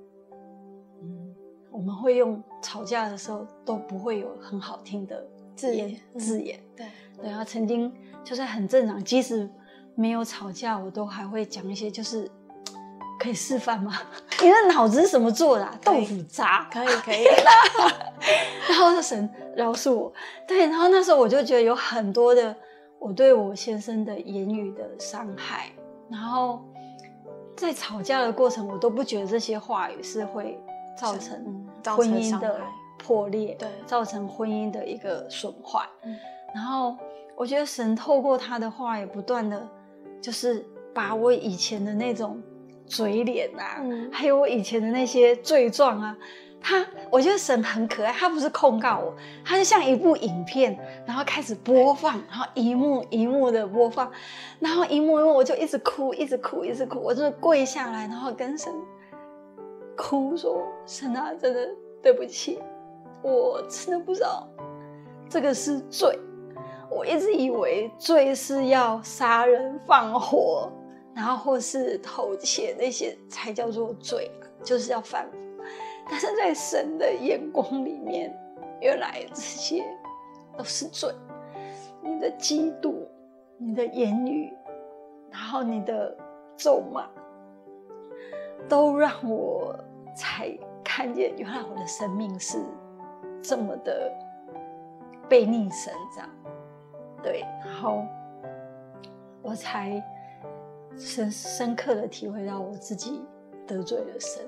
[1.01, 1.33] 嗯，
[1.71, 6.85] 我们会用吵架的时候都不会有很好听的字眼字眼，对
[7.21, 7.89] 对啊，曾经
[8.21, 9.49] 就是很正常，即使
[9.95, 12.29] 没有吵架，我都还会讲一些就是
[13.17, 13.97] 可以示范吗？
[14.43, 15.79] 你的脑子是什么做的？
[15.81, 16.67] 豆腐渣？
[16.69, 17.23] 可以可以。
[18.67, 20.11] 然后神饶恕我，
[20.45, 22.53] 对，然后那时候我就觉得有很多的
[22.99, 25.71] 我对我先生的言语的伤害，
[26.09, 26.59] 然后。
[27.57, 30.59] 在吵架的过程，我都不觉得这些话语是会
[30.97, 32.59] 造成婚姻的
[32.97, 35.87] 破裂，对，造成婚姻的一个损坏。
[36.53, 36.97] 然后
[37.33, 39.65] 我觉得神透过他的话语，不断的，
[40.21, 42.43] 就是把我以前的那种
[42.85, 43.81] 嘴脸啊，
[44.11, 46.17] 还有我以前的那些罪状啊。
[46.67, 48.11] 他，我觉得神很可爱。
[48.11, 49.13] 他不是控告我，
[49.45, 50.75] 他就像一部影片，
[51.05, 54.11] 然后开始播放，然后一幕一幕的播放，
[54.59, 56.99] 然后一幕一幕我就一直哭，一直哭，一直哭。
[56.99, 58.73] 我就跪下来，然后跟神
[59.95, 61.69] 哭说：“神啊，真的
[62.01, 62.59] 对不起，
[63.21, 64.47] 我真的不知道
[65.29, 66.17] 这个是罪。
[66.89, 70.71] 我一直以为罪是要杀人放火，
[71.13, 74.31] 然后或是偷窃那些才叫做罪，
[74.63, 75.29] 就是要犯。”
[76.09, 78.35] 但是在神的眼光里面，
[78.79, 79.83] 原来这些
[80.57, 81.13] 都是罪。
[82.01, 82.93] 你的嫉妒，
[83.57, 84.53] 你的言语，
[85.31, 86.15] 然后你的
[86.55, 87.09] 咒骂，
[88.69, 89.75] 都让我
[90.15, 92.63] 才看见，原来我的生命是
[93.41, 94.11] 这么的
[95.27, 96.29] 被逆神这样。
[97.23, 98.05] 对，然后
[99.41, 100.01] 我才
[100.95, 103.25] 深深刻的体会到我自己
[103.65, 104.45] 得罪了神。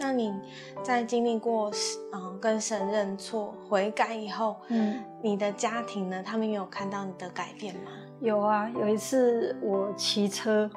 [0.00, 0.34] 那你
[0.82, 1.70] 在经历过
[2.14, 6.22] 嗯跟神认错悔改以后，嗯，你的家庭呢？
[6.22, 7.90] 他们有看到你的改变吗？
[8.20, 10.68] 有啊，有一次我骑车，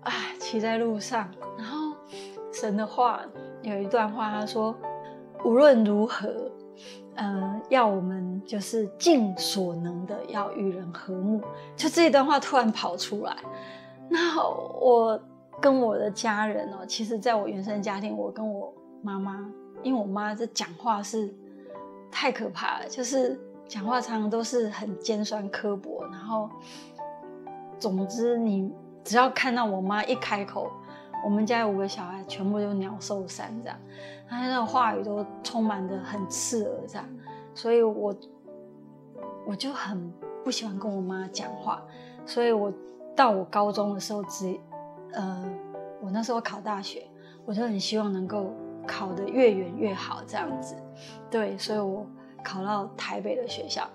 [0.00, 1.96] 啊，骑在路上，然后
[2.52, 3.20] 神的话
[3.62, 4.72] 有一段话，他说：
[5.44, 6.28] 无论如何，
[7.16, 11.40] 呃，要我们就是尽所能的要与人和睦，
[11.76, 13.36] 就这一段话突然跑出来。
[14.08, 15.20] 那我
[15.62, 19.48] 跟我的家人哦，其实在我原生家庭，我跟我妈妈，
[19.84, 21.32] 因为我妈这讲话是
[22.10, 26.50] 太可怕了，就是讲话常常都是很尖酸刻薄，然后
[27.78, 28.72] 总之你
[29.04, 30.68] 只要看到我妈一开口。
[31.24, 33.78] 我们家五个小孩，全部都鸟兽散这样，
[34.28, 37.08] 他那个话语都充满着很刺耳这样，
[37.54, 38.12] 所以我
[39.46, 41.80] 我就很不喜欢跟我妈讲话，
[42.26, 42.72] 所以我
[43.14, 44.58] 到我高中的时候，只
[45.12, 45.44] 呃，
[46.00, 47.06] 我那时候考大学，
[47.44, 48.52] 我就很希望能够
[48.86, 50.74] 考得越远越好这样子，
[51.30, 52.06] 对，所以我
[52.42, 53.88] 考到台北的学校，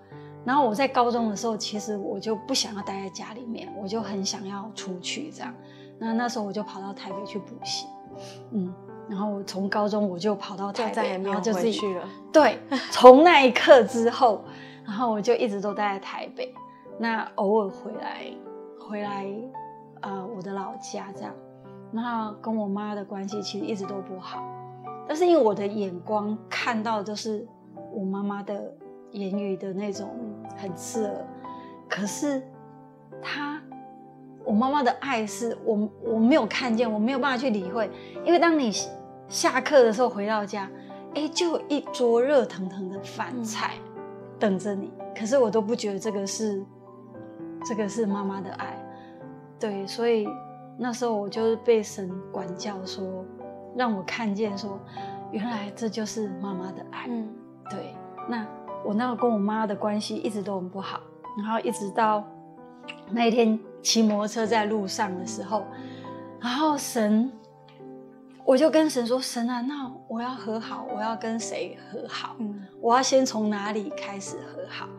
[0.46, 5.54] 然后我在高中的时候，其实我就不想要待在家里面，我就很想要出去这样。
[6.00, 7.88] 那那时候我就跑到台北去补习，
[8.52, 8.74] 嗯，
[9.10, 12.08] 然后从高中我就跑到台北，然后就自己去了。
[12.32, 12.60] 对，
[12.92, 14.44] 从那一刻之后，
[14.86, 16.54] 然后我就一直都待在台北，
[17.00, 18.26] 那偶尔回来，
[18.80, 19.26] 回来，
[20.02, 21.34] 呃，我的老家这样，
[21.92, 24.44] 然后跟我妈的关系其实一直都不好，
[25.08, 27.48] 但是因为我的眼光看到都是
[27.94, 28.74] 我妈妈的
[29.12, 30.10] 言语的那种
[30.56, 31.28] 很刺耳，
[31.90, 32.42] 可是
[33.22, 33.62] 她。
[34.46, 37.92] 我妈妈的爱是我我没有看见，我没有办法去理会，
[38.24, 38.72] 因为当你
[39.28, 40.72] 下课的时候回到家，
[41.16, 43.74] 哎，就有一桌热腾腾的饭菜
[44.40, 46.66] 等着你，可是我都不觉得这个是
[47.66, 48.77] 这个是妈妈的爱，
[49.60, 50.28] 对，所以
[50.78, 53.26] 那时候我就是被神管教，说
[53.76, 54.80] 让我看见说，
[55.32, 57.28] 原来这就是妈妈的爱，嗯，
[57.70, 57.96] 对，
[58.30, 58.46] 那
[58.86, 61.00] 我那个跟我妈的关系一直都很不好，
[61.38, 62.24] 然后一直到
[63.12, 63.60] 那一天。
[63.84, 65.64] 骑摩托车在路上的时候，
[66.42, 67.32] 然后神，
[68.44, 72.36] 我就跟神说：“神啊，那我要和好，我要跟谁和好？
[72.40, 74.90] 嗯，我要先从哪里开始和好？”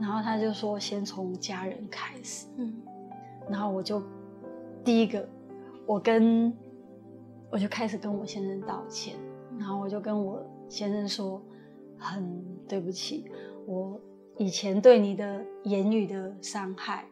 [0.00, 2.72] 然后他就说：“先从家人开始。”嗯，
[3.50, 4.02] 然后我就
[4.84, 5.28] 第一个，
[5.86, 6.52] 我跟
[7.50, 9.14] 我就开始跟我先生道歉，
[9.58, 11.42] 然后我就跟我先生说
[11.98, 13.30] ：“很对不起，
[13.66, 14.00] 我
[14.38, 17.04] 以前对你的言语的伤害。”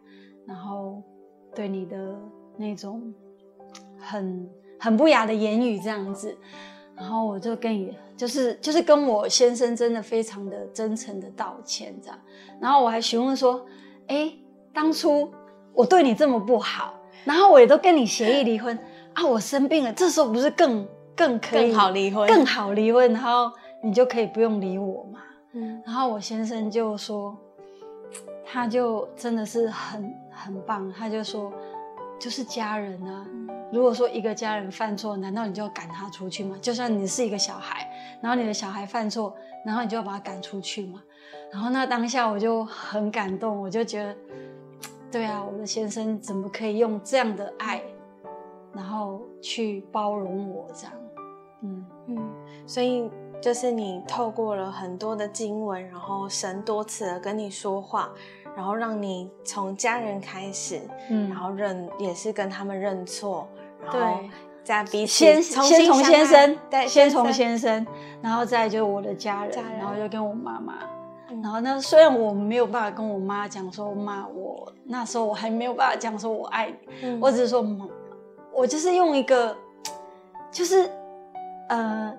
[0.46, 1.00] 然后，
[1.54, 2.18] 对你的
[2.56, 3.14] 那种
[3.98, 6.36] 很很不雅的言语这样子，
[6.96, 12.18] 然后我就跟你就是就是跟我先生真的非常的真诚的道歉这样，
[12.60, 13.64] 然后我还询问说，
[14.08, 14.32] 哎，
[14.72, 15.30] 当初
[15.72, 18.78] 我对你这么不好，然后我也都跟你协议离婚
[19.14, 23.50] 啊，我生病了，这时候不是更更可以更好离婚，更好离婚，然后
[23.82, 25.20] 你就可以不用理我嘛，
[25.52, 27.36] 嗯，然后我先生就说，
[28.44, 30.12] 他就真的是很。
[30.42, 31.52] 很棒，他就说，
[32.18, 33.26] 就是家人啊。
[33.70, 36.56] 如果说一个家人犯错，难道你就要赶他出去吗？
[36.62, 37.86] 就算你是一个小孩，
[38.22, 39.34] 然后你的小孩犯错，
[39.66, 41.02] 然后你就要把他赶出去吗？
[41.52, 44.16] 然后那当下我就很感动，我就觉得，
[45.10, 47.82] 对啊，我的先生怎么可以用这样的爱，
[48.72, 50.92] 然后去包容我这样？
[51.62, 51.86] 嗯。
[52.06, 52.32] 嗯，
[52.66, 58.10] 所以就是你透过了很多的经文，然后神多次的跟你说话。
[58.56, 63.48] 然后让你从家人开始，嗯，然后认也是跟他们认错，
[63.80, 64.18] 然后
[64.64, 67.86] 再彼此先先从先生，对，先从先生，
[68.20, 70.74] 然后再就我的家人，然后就跟我妈妈，
[71.42, 77.88] 然后呢虽然我没有办法跟我妈讲说妈，我那时候我还没有办法讲说我爱你，我只是说妈，
[78.52, 79.56] 我就是用一个，
[80.50, 80.90] 就是
[81.68, 82.14] 呃。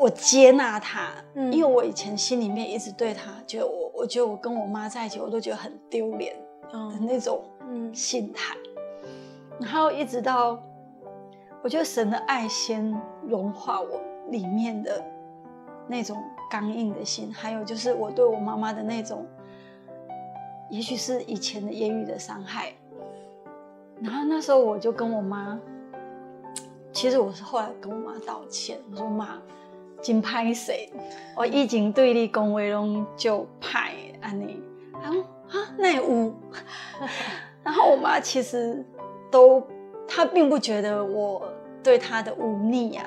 [0.00, 6.34] 我接纳他，因为我以前心里面一直对他，觉得我，我觉得我跟我妈在一起，我都觉得很丢脸
[6.72, 7.44] 的那种
[7.94, 8.56] 心态。
[9.60, 10.60] 然后一直到，
[11.62, 14.00] 我觉得神的爱先融化我
[14.32, 15.00] 里面的
[15.88, 16.16] 那种
[16.50, 19.26] 刚硬的心，还有就是我对我妈妈的那种，
[20.70, 22.72] 也许是以前的言语的伤害。
[24.00, 25.58] 然后那时候我就跟我妈，
[26.92, 29.40] 其实我是后来跟我妈道歉，我说妈。
[30.02, 30.92] 真拍谁，
[31.34, 34.62] 我以前对你讲话拢就拍安尼，
[35.02, 36.34] 然后啊那屋，
[37.64, 38.84] 然后我妈其实
[39.30, 39.66] 都
[40.06, 41.50] 她并不觉得我
[41.82, 43.06] 对她的忤逆啊。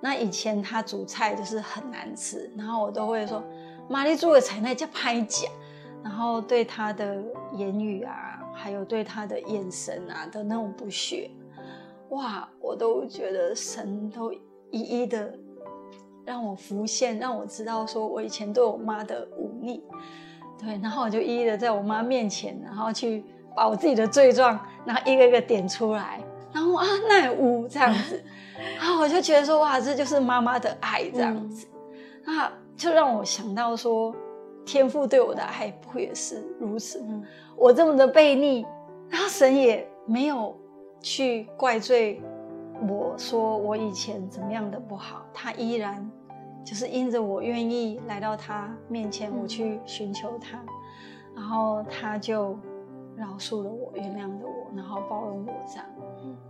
[0.00, 3.42] 那以前他煮菜就是很难吃，然后我都会说
[3.88, 5.48] 妈你煮的菜那叫拍假，
[6.02, 7.22] 然后对他的
[7.52, 11.30] 言语啊，还有对他的眼神啊的那种不屑，
[12.10, 14.32] 哇，我都觉得神都
[14.70, 15.32] 一一的。
[16.26, 19.82] 让我浮现，让我知道说我以前对我妈的忤逆，
[20.58, 23.24] 对，然后我就一一的在我妈面前，然后去
[23.56, 26.20] 把我自己的罪状，然后一个一个点出来，
[26.52, 28.22] 然后啊，那也污这样子，
[28.76, 31.66] 然后我就觉得说哇，这就是妈妈的爱这样子，
[32.24, 34.14] 那就让我想到说，
[34.64, 37.00] 天父对我的爱不也是如此？
[37.00, 37.24] 嗯
[37.56, 38.66] 我这么的悖逆，
[39.08, 40.58] 然后神也没有
[41.00, 42.22] 去怪罪
[42.88, 46.10] 我说我以前怎么样的不好，他依然
[46.64, 50.58] 就是因着我愿意来到他面前，嗯我去寻求他，
[51.34, 52.58] 然后他就
[53.14, 55.86] 饶恕了我，原谅了我，然后包容我这样。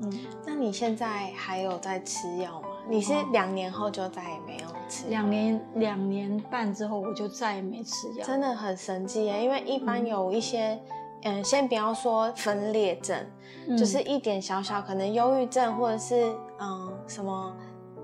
[0.00, 0.10] 嗯，
[0.46, 2.68] 那你现在还有在吃药吗？
[2.88, 5.10] 你是哦两年后就再也没有吃药？
[5.10, 8.24] 两年两年半之后，我就再也没吃药。
[8.24, 10.80] 真的很神奇耶，因为一般嗯有一些，
[11.24, 13.26] 嗯、先不要说分裂症，
[13.68, 17.54] 嗯就是一点小小可能忧郁症或者是嗯什么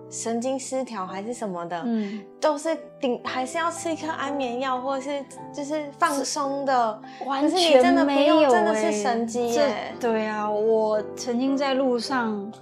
[0.09, 7.03] 神经失调还是什么的，嗯，都是顶还是要吃一颗安眠药或者是就是放松的。
[7.27, 12.53] 完全你全真的不没有、真的是神机这耶对啊，我曾经在路上，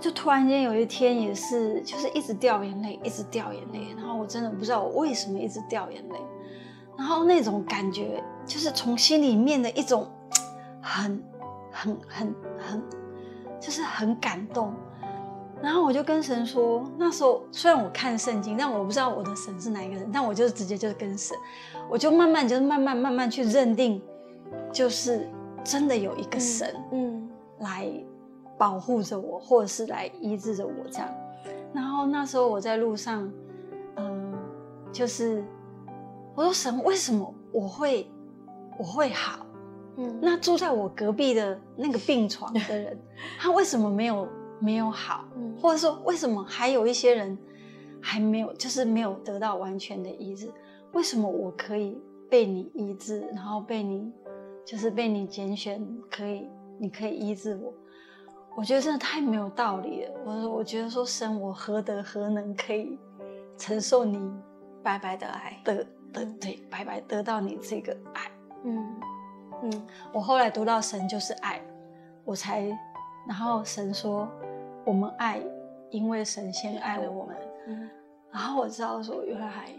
[0.00, 6.16] 就突然间有一天也是，就是一直掉眼泪，一直掉眼泪，然后我真的不知道我为什么一直掉眼泪，
[6.96, 10.10] 然后那种感觉就是从心里面的一种
[10.80, 11.22] 很
[11.70, 12.82] 很很很，
[13.60, 14.74] 就是很感动。
[15.62, 21.36] 然后我就跟神说，那时候虽然我看圣经，但我不知道我的神是哪一个人，但我就直接就是跟神，
[21.88, 24.00] 我就慢慢就是慢慢慢慢去认定，
[24.72, 25.28] 就是
[25.62, 27.92] 真的有一个神嗯来
[28.56, 31.08] 保护着我，或者是来医治着我这样。
[31.74, 33.30] 然后那时候我在路上，
[33.96, 34.32] 嗯、
[34.90, 35.44] 就是
[36.34, 38.10] 我说神，为什么我会
[38.78, 39.46] 我会好？
[39.96, 42.98] 嗯那住在我隔壁的那个病床的人，
[43.38, 44.26] 他为什么没有
[44.60, 45.24] 没有好？
[45.36, 47.36] 嗯或者说为什么还有一些人
[48.00, 50.50] 还没有，就是没有得到完全的医治？
[50.92, 54.12] 为什么我可以被你医治，然后被你
[54.64, 56.48] 就是被你拣选，可以
[56.78, 57.74] 你可以医治我？
[58.56, 60.12] 我觉得真的太没有道理了。
[60.24, 62.98] 我说，我觉得说神，我何德何能可以
[63.56, 64.18] 承受你
[64.82, 68.30] 白白的爱，得得对白白得到你这个爱？
[68.64, 68.86] 嗯
[69.62, 71.62] 嗯我后来读到神就是爱，
[72.24, 72.66] 我才，
[73.28, 74.28] 然后神说
[74.84, 75.40] 我们爱，
[75.90, 77.36] 因为神先爱了我们。
[77.66, 77.90] 嗯
[78.32, 79.74] 然后我知道说，原来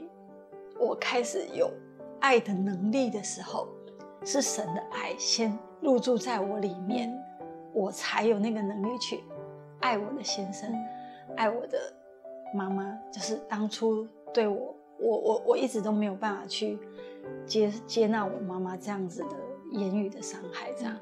[0.78, 1.72] 我开始有
[2.20, 3.68] 爱的能力的时候，
[4.26, 7.18] 是神的爱先入住在我里面，
[7.74, 9.24] 我才有那个能力去
[9.80, 10.70] 爱我的先生，
[11.38, 11.78] 爱我的
[12.54, 12.93] 妈妈。
[13.10, 16.78] 就是当初对我，我我我一直都没有办法去
[17.45, 19.36] 接接纳我妈妈这样子的
[19.72, 20.93] 言语的伤害，这样。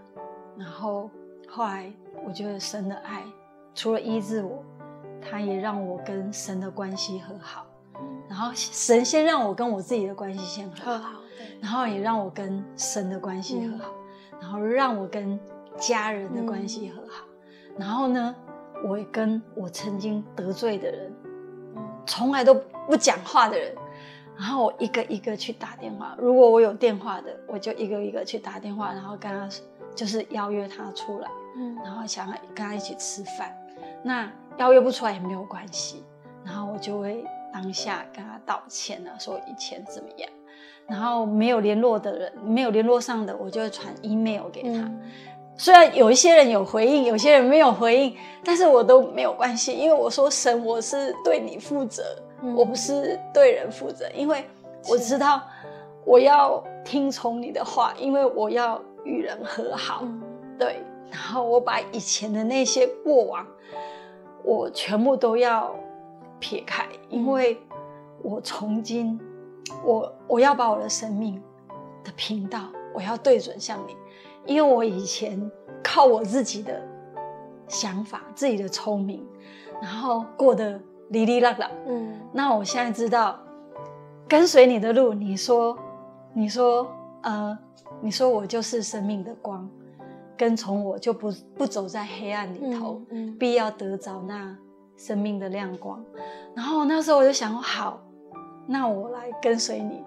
[0.56, 1.10] 然后
[1.48, 1.92] 后来
[2.28, 3.24] 我觉得神的爱，
[3.80, 4.62] 除了医治我，
[5.22, 7.66] 他也让我跟神的关系和好。
[8.28, 11.22] 然后神先让我跟我自己的关系先和好，
[11.62, 13.94] 然后也让我跟神的关系和好，
[14.42, 15.40] 然后让我跟
[15.78, 17.24] 家人的关系和好。
[17.78, 18.36] 然后呢，
[18.86, 21.14] 我跟我曾经得罪的人，
[21.78, 22.54] 嗯从来都
[22.86, 23.74] 不讲话的人，
[24.36, 26.18] 然后我一个一个去打电话。
[26.20, 29.48] 如果我有电话的，我就一个一个去打电话，然后跟他
[29.96, 33.56] 就是邀约他出来，嗯然后想要跟他一起吃饭。
[34.04, 36.04] 那邀约不出来也没有关系，
[36.46, 37.24] 然后我就会
[37.54, 40.30] 当下跟他道歉啊，说以前怎么样。
[40.88, 44.70] 然后没有联络的人，没有联络上的，我就会传 email 给他。
[44.82, 45.02] 嗯
[45.62, 52.02] 虽然有一些人有回应，有些人没有回应，但是我都没有关系，因为我说神，我是对你负责，
[52.42, 54.46] 嗯我不是对人负责，因为
[54.88, 55.42] 我知道
[56.06, 60.22] 我要听从你的话，因为我要与人和好，嗯
[60.58, 60.82] 对，
[61.12, 63.46] 然后我把以前的那些过往，
[64.44, 65.76] 我全部都要
[66.40, 67.60] 撇开，因为
[68.22, 69.20] 我从今，
[69.84, 71.42] 我我要把我的生命
[72.04, 72.62] 的频道，
[72.94, 73.96] 我要对准向你，
[74.46, 75.52] 因为我以前
[75.84, 76.82] 靠我自己的
[77.68, 79.26] 想法、自己的聪明，
[79.82, 80.80] 然后过得
[81.10, 81.70] 哩哩啦啦。
[81.88, 83.40] 嗯那我现在知道，
[84.28, 85.76] 跟随你的路，你说，
[86.34, 86.88] 你说，
[87.24, 87.58] 呃，
[88.02, 89.68] 你说我就是生命的光，
[90.40, 94.58] 跟从我就不不走在黑暗里头，嗯必要得着那
[94.96, 96.02] 生命的亮光。
[96.56, 98.02] 然后那时候我就想，好，
[98.66, 100.02] 那我来跟随你，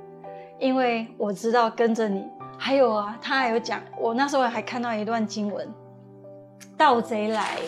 [0.58, 2.24] 因为我知道跟着你。
[2.58, 5.68] 还有啊，他还有讲，我那时候还看到一段经文，
[6.78, 7.58] 盗贼来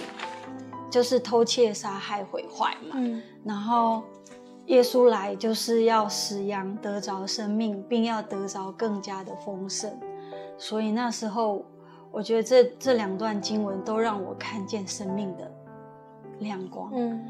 [0.89, 2.95] 就是偷窃、杀害、毁坏嘛。
[2.95, 4.03] 嗯然后
[4.67, 9.93] 耶稣来就是要使羊得着生命，并要得着更加的丰盛。
[10.57, 11.63] 所以那时候，
[12.15, 15.51] 我觉得这这两段经文都让我看见生命的
[16.39, 16.91] 亮光。
[16.95, 17.21] 嗯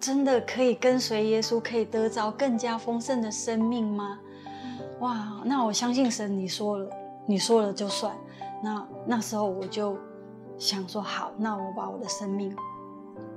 [0.00, 4.18] 真的可以跟随耶稣，可以得着更加丰盛的生命吗？
[5.00, 6.90] 哇，那我相信神，你说了，
[7.26, 8.16] 你说了就算。
[8.62, 9.98] 那那时候我就
[10.56, 12.56] 想说，好，那我把我的生命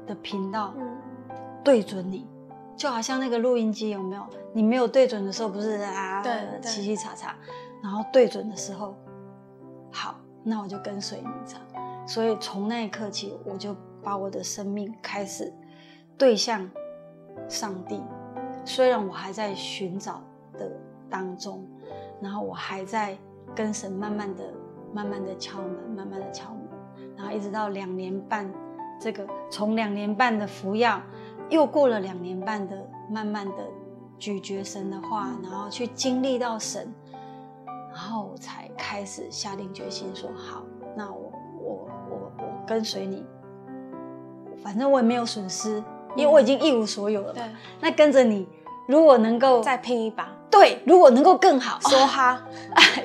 [0.08, 0.98] 的频道嗯
[1.66, 2.26] 对准你，
[2.78, 4.26] 就好像那个录音机有没有？
[4.54, 6.32] 你没有对准的时候，不是啊，对
[6.62, 7.34] 对叽叽喳喳，
[7.82, 8.96] 然后对准的时候，
[9.92, 12.08] 好，那我就跟随你这样。
[12.08, 15.54] 所以从那一刻起，我就把我的生命开始
[16.18, 16.70] 对向
[17.48, 18.02] 上帝。
[18.66, 20.22] 虽然我还在寻找
[20.58, 20.72] 的
[21.10, 21.66] 当中，
[22.22, 23.18] 然后我还在
[23.56, 24.44] 跟神慢慢的、
[24.94, 26.62] 慢慢的敲门，慢慢的敲门，
[27.16, 28.52] 然后一直到两年半，
[29.00, 31.02] 这个从两年半的服药，
[31.50, 33.68] 又过了两年半的慢慢的
[34.18, 36.94] 咀嚼神的话，然后去经历到神，
[37.94, 40.64] 然后我才开始下定决心说好，
[40.96, 41.32] 那我
[41.62, 43.24] 我我我跟随你，
[44.64, 45.82] 反正我也没有损失，
[46.16, 47.34] 因为我已经一无所有了嘛。
[47.36, 47.44] 对，
[47.80, 48.48] 那跟着你，
[48.88, 52.42] 如果能够再拼一把，对，如果能够更好，说哈，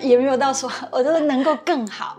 [0.01, 2.16] 也没有到说，我就是能够更好，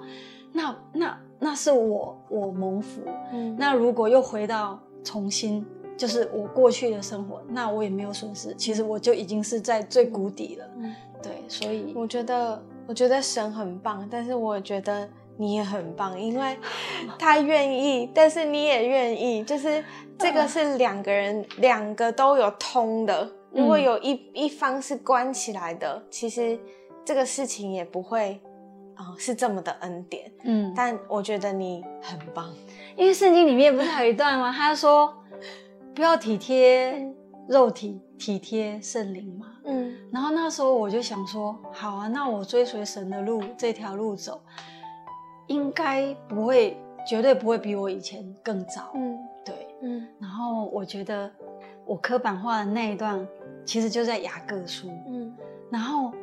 [0.54, 3.02] 那那那是我我蒙福。
[3.34, 5.66] 嗯，那如果又回到重新
[6.00, 8.56] 就是我过去的生活，那我也没有损失。
[8.56, 10.66] 其实我就已经是在最谷底了。
[10.78, 16.58] 嗯对，所以我觉得，我觉得神很棒，但是我觉得你也很棒，因为
[17.20, 19.84] 他愿意，但是你也愿意，就是
[20.18, 23.30] 这个是两个人，两个都有通的。
[23.52, 26.58] 如果有一一方是关起来的，其实
[27.04, 28.40] 这个事情也不会
[28.96, 30.32] 啊、是这么的恩典。
[30.46, 32.54] 嗯，但我觉得你很棒，
[32.96, 34.54] 因为圣经里面不是还有一段吗？
[34.56, 35.14] 他说
[36.00, 37.14] 不要体贴
[37.50, 39.48] 肉体，体贴圣灵嘛。
[39.66, 44.40] 嗯然后那时候我就想说，好啊，那我追随神的路这条路走，
[45.48, 48.92] 应该不会，绝对不会比我以前更早。
[48.94, 51.30] 嗯对，嗯然后我觉得
[51.86, 53.28] 我刻板化的那一段，
[53.66, 54.90] 其实就在雅各书。
[55.06, 55.36] 嗯
[55.70, 56.14] 然后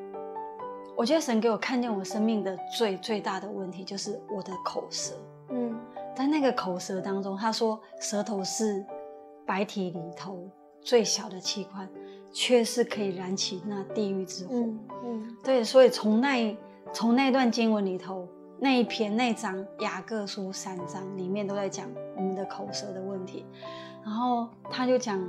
[0.96, 5.12] 我觉得神给我看见我生命的最最大的问题，就是我的口舌。
[5.50, 5.78] 嗯
[6.14, 8.82] 在那个口舌当中，他说舌头是
[9.46, 11.88] 白体里头最小的器官，
[12.32, 14.54] 却是可以燃起那地狱之火。
[14.54, 16.56] 嗯嗯对，所以从那一
[16.92, 18.28] 从那段经文里头，
[18.58, 23.46] 那一篇那章雅各书三章里面都在讲我们的口舌的问题。
[24.04, 25.20] 然后他就讲，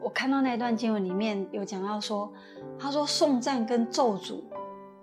[0.00, 2.32] 我看到那段经文里面有讲到说，
[2.78, 4.42] 他说颂赞跟咒诅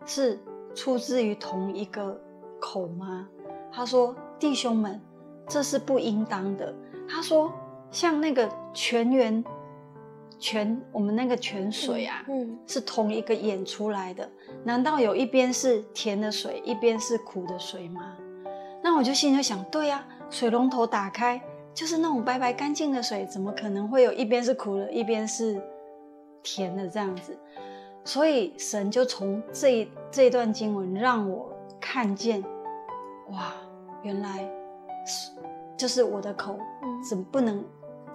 [0.05, 0.39] 是
[0.73, 2.19] 出自于同一个
[2.59, 3.27] 口吗？
[3.71, 4.99] 他说弟兄们，
[5.47, 6.73] 这是不应当的。
[7.07, 7.51] 他说
[7.95, 9.41] 像那个泉源
[10.37, 14.29] 泉，我们那个泉水啊，嗯是同一个演出来的，
[14.65, 18.17] 难道有一边是甜的水，一边是苦的水吗？
[18.83, 21.41] 那我就心里就想，对呀、水龙头打开
[21.73, 25.57] 就是那种白白干净的水，怎么可能会有一边是苦的，一边是
[26.43, 27.39] 甜的这样子？
[28.03, 32.43] 所以神就从这一这一段经文让我看见，
[33.29, 33.53] 哇，
[34.03, 34.45] 原来
[35.77, 37.63] 就是我的口嗯怎么不能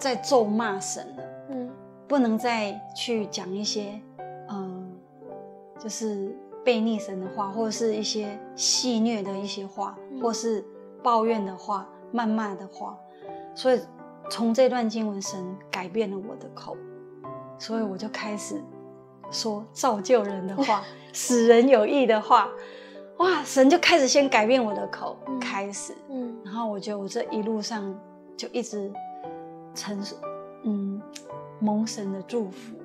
[0.00, 1.22] 再咒骂神了？
[1.50, 1.70] 嗯
[2.08, 4.00] 不能再去讲一些，
[4.48, 4.82] 呃，
[5.78, 10.64] 就是背逆神的话，或者是一些戏谑的一些话，嗯或是
[11.04, 12.98] 抱怨的话、谩骂的话。
[13.54, 13.80] 所以
[14.28, 16.76] 从这段经文，神改变了我的口，
[17.58, 18.60] 所以我就开始
[19.30, 20.82] 说造就人的话，
[21.12, 22.48] 使人有益的话。
[23.18, 27.94] 哇，神就开始先改变我的口，嗯开始，嗯然后我觉得我这一路上
[28.36, 28.90] 就一直
[29.74, 30.16] 承受，
[30.64, 31.00] 嗯，
[31.58, 32.76] 蒙神的祝福。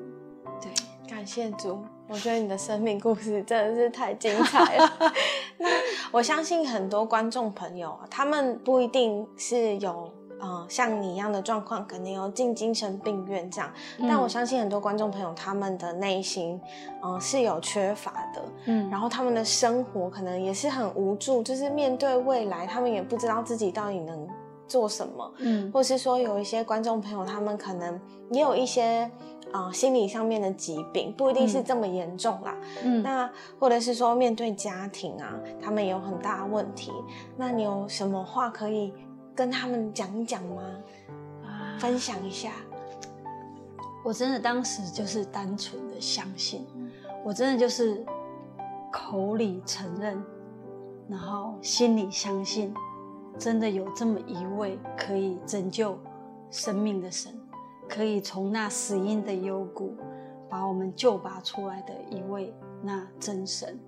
[0.61, 0.71] 对，
[1.09, 4.91] 感谢主，我觉得你的生命故事真的是太精彩了。
[5.57, 5.67] 那
[6.11, 13.71] 我相信很多观众朋友啊，他们不一定是有呃像你一样的状况，可能有进精神病院这样，
[14.01, 16.59] 但我相信很多观众朋友他们的内心
[17.01, 24.27] 嗯、呃是有缺乏的，嗯，然后他们的生活可能也是很无助，就是面对未来，他们也不知道自己到底能
[24.67, 25.33] 做什么。
[25.39, 27.99] 嗯或是说有一些观众朋友，他们可能
[28.31, 29.09] 也有一些
[29.51, 32.55] 呃心理上面的疾病，不一定是嗯这么严重啦。
[32.83, 36.91] 嗯，那或者是说面对家庭啊，他们也有很大的问题，
[37.37, 38.93] 那你有什么话可以
[39.33, 40.63] 跟他们讲一讲吗？
[41.43, 42.51] 啊分享一下。
[44.03, 46.91] 我真的当时就是单纯的相信，嗯
[47.23, 48.05] 我真的就是
[48.91, 50.23] 口里承认，
[51.09, 52.71] 然后心里相信，
[53.37, 55.97] 真的有这么一位可以拯救
[56.49, 57.31] 生命的神，
[57.87, 59.95] 可以从那死因的幽谷
[60.49, 63.79] 把我们救拔出来的一位那真神。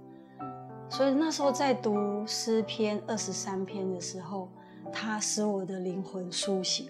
[0.89, 4.49] 所以那时候在读诗篇二十三篇的时候，
[4.91, 6.89] 他使我的灵魂苏醒。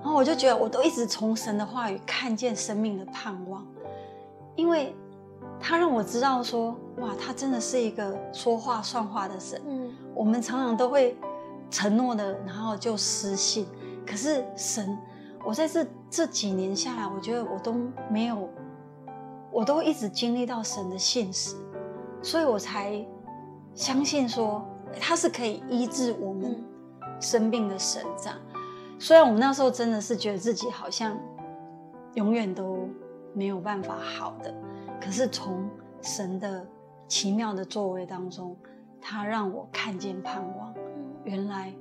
[0.00, 3.66] 然后我就觉得，我都一直从神的话语看见生命的盼望，
[4.54, 4.94] 因为
[5.58, 9.60] 他让我知道说，哇，他真的是一个说话算话的神。
[9.66, 11.16] 嗯我们常常都会
[11.70, 13.66] 承诺的，然后就失信。
[14.06, 14.98] 可是神，
[15.44, 17.74] 我在这这几年下来，我觉得我都
[18.10, 18.48] 没有，
[19.50, 21.56] 我都一直经历到神的现实，
[22.22, 23.02] 所以我才
[23.74, 24.62] 相信说
[25.00, 26.62] 他是可以医治我们
[27.20, 28.02] 生病的神。
[28.18, 28.38] 这样，
[28.98, 31.18] 虽然我们那时候真的是觉得自己好像
[32.14, 32.88] 永远都
[33.32, 34.54] 没有办法好的，
[35.00, 35.66] 可是从
[36.02, 36.66] 神的
[37.08, 38.54] 奇妙的作为当中，
[39.00, 40.73] 他让我看见盼望。
[41.24, 41.72] 原来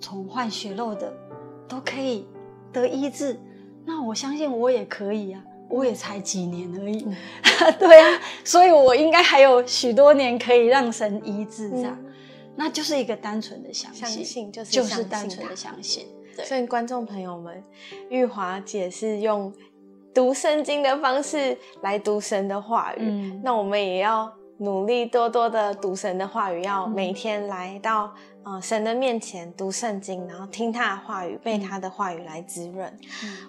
[0.00, 1.12] 从患血肉的
[1.68, 2.26] 都可以。
[2.72, 3.38] 得医治，
[3.84, 7.06] 那我相信我也可以啊，我也才几年而已，
[7.78, 11.98] 对啊，所以我应该还有许多年可以让神医治这样，
[12.56, 16.06] 那就是一个单纯的相信，就是就是单纯的相信。
[16.44, 17.62] 所以观众朋友们，
[18.08, 19.52] 玉华姐是用
[20.14, 24.32] 读圣经的方式来读神的话语，那我们也要
[24.62, 28.12] 努力多多的读神的话语，要每天来到。
[28.44, 32.92] 呃，神的面前读圣经，然后听他的话语，被他的话语来滋润。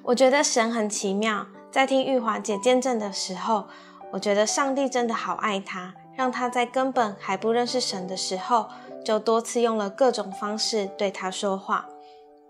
[0.03, 3.66] 我觉得神很奇妙，在听玉华姐见证的时候，
[4.11, 8.68] 我觉得上帝真的好爱她，让她在根本还不认识神的时候，
[9.03, 11.88] 就多次用了各种方式对她说话。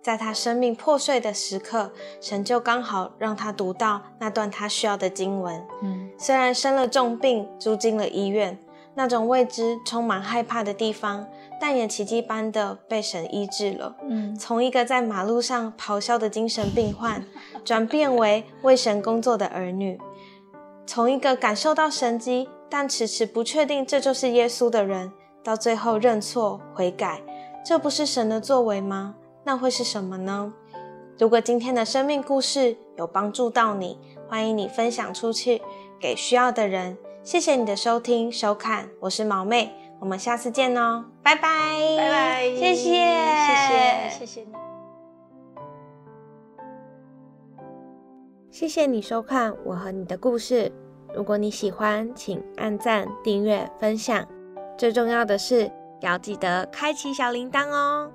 [0.03, 5.65] 在他生命破碎的时刻，神就刚好让他读到那段他需要的经文。
[5.81, 8.59] 嗯，虽然生了重病，住进了医院，
[8.95, 11.25] 那种未知、充满害怕的地方。
[11.61, 13.95] 但也奇迹般的被神医治了。
[14.09, 17.23] 嗯，从一个在马路上咆哮的精神病患，
[17.63, 19.95] 转变为为神工作的儿女；
[20.85, 27.21] 从一个感受到神迹，但迟迟不确定这就是耶稣的人，到最后认错悔改。
[27.65, 29.15] 这不是神的作为吗？
[29.43, 30.53] 那会是什么呢？
[31.19, 35.61] 如果今天的生命故事有帮助到你，欢迎你分享出去
[35.99, 36.97] 给需要的人。
[37.23, 39.71] 谢谢你的收听收看，我是毛妹。
[39.99, 41.41] 我们下次见哦，拜拜，
[41.97, 44.47] 拜拜，谢谢，谢谢，谢谢你，
[48.51, 50.69] 谢谢你收看我和你的故事。
[51.15, 54.27] 如果你喜欢，请按赞、订阅、分享，
[54.77, 55.71] 最重要的是
[56.01, 58.11] 要记得开启小铃铛哦。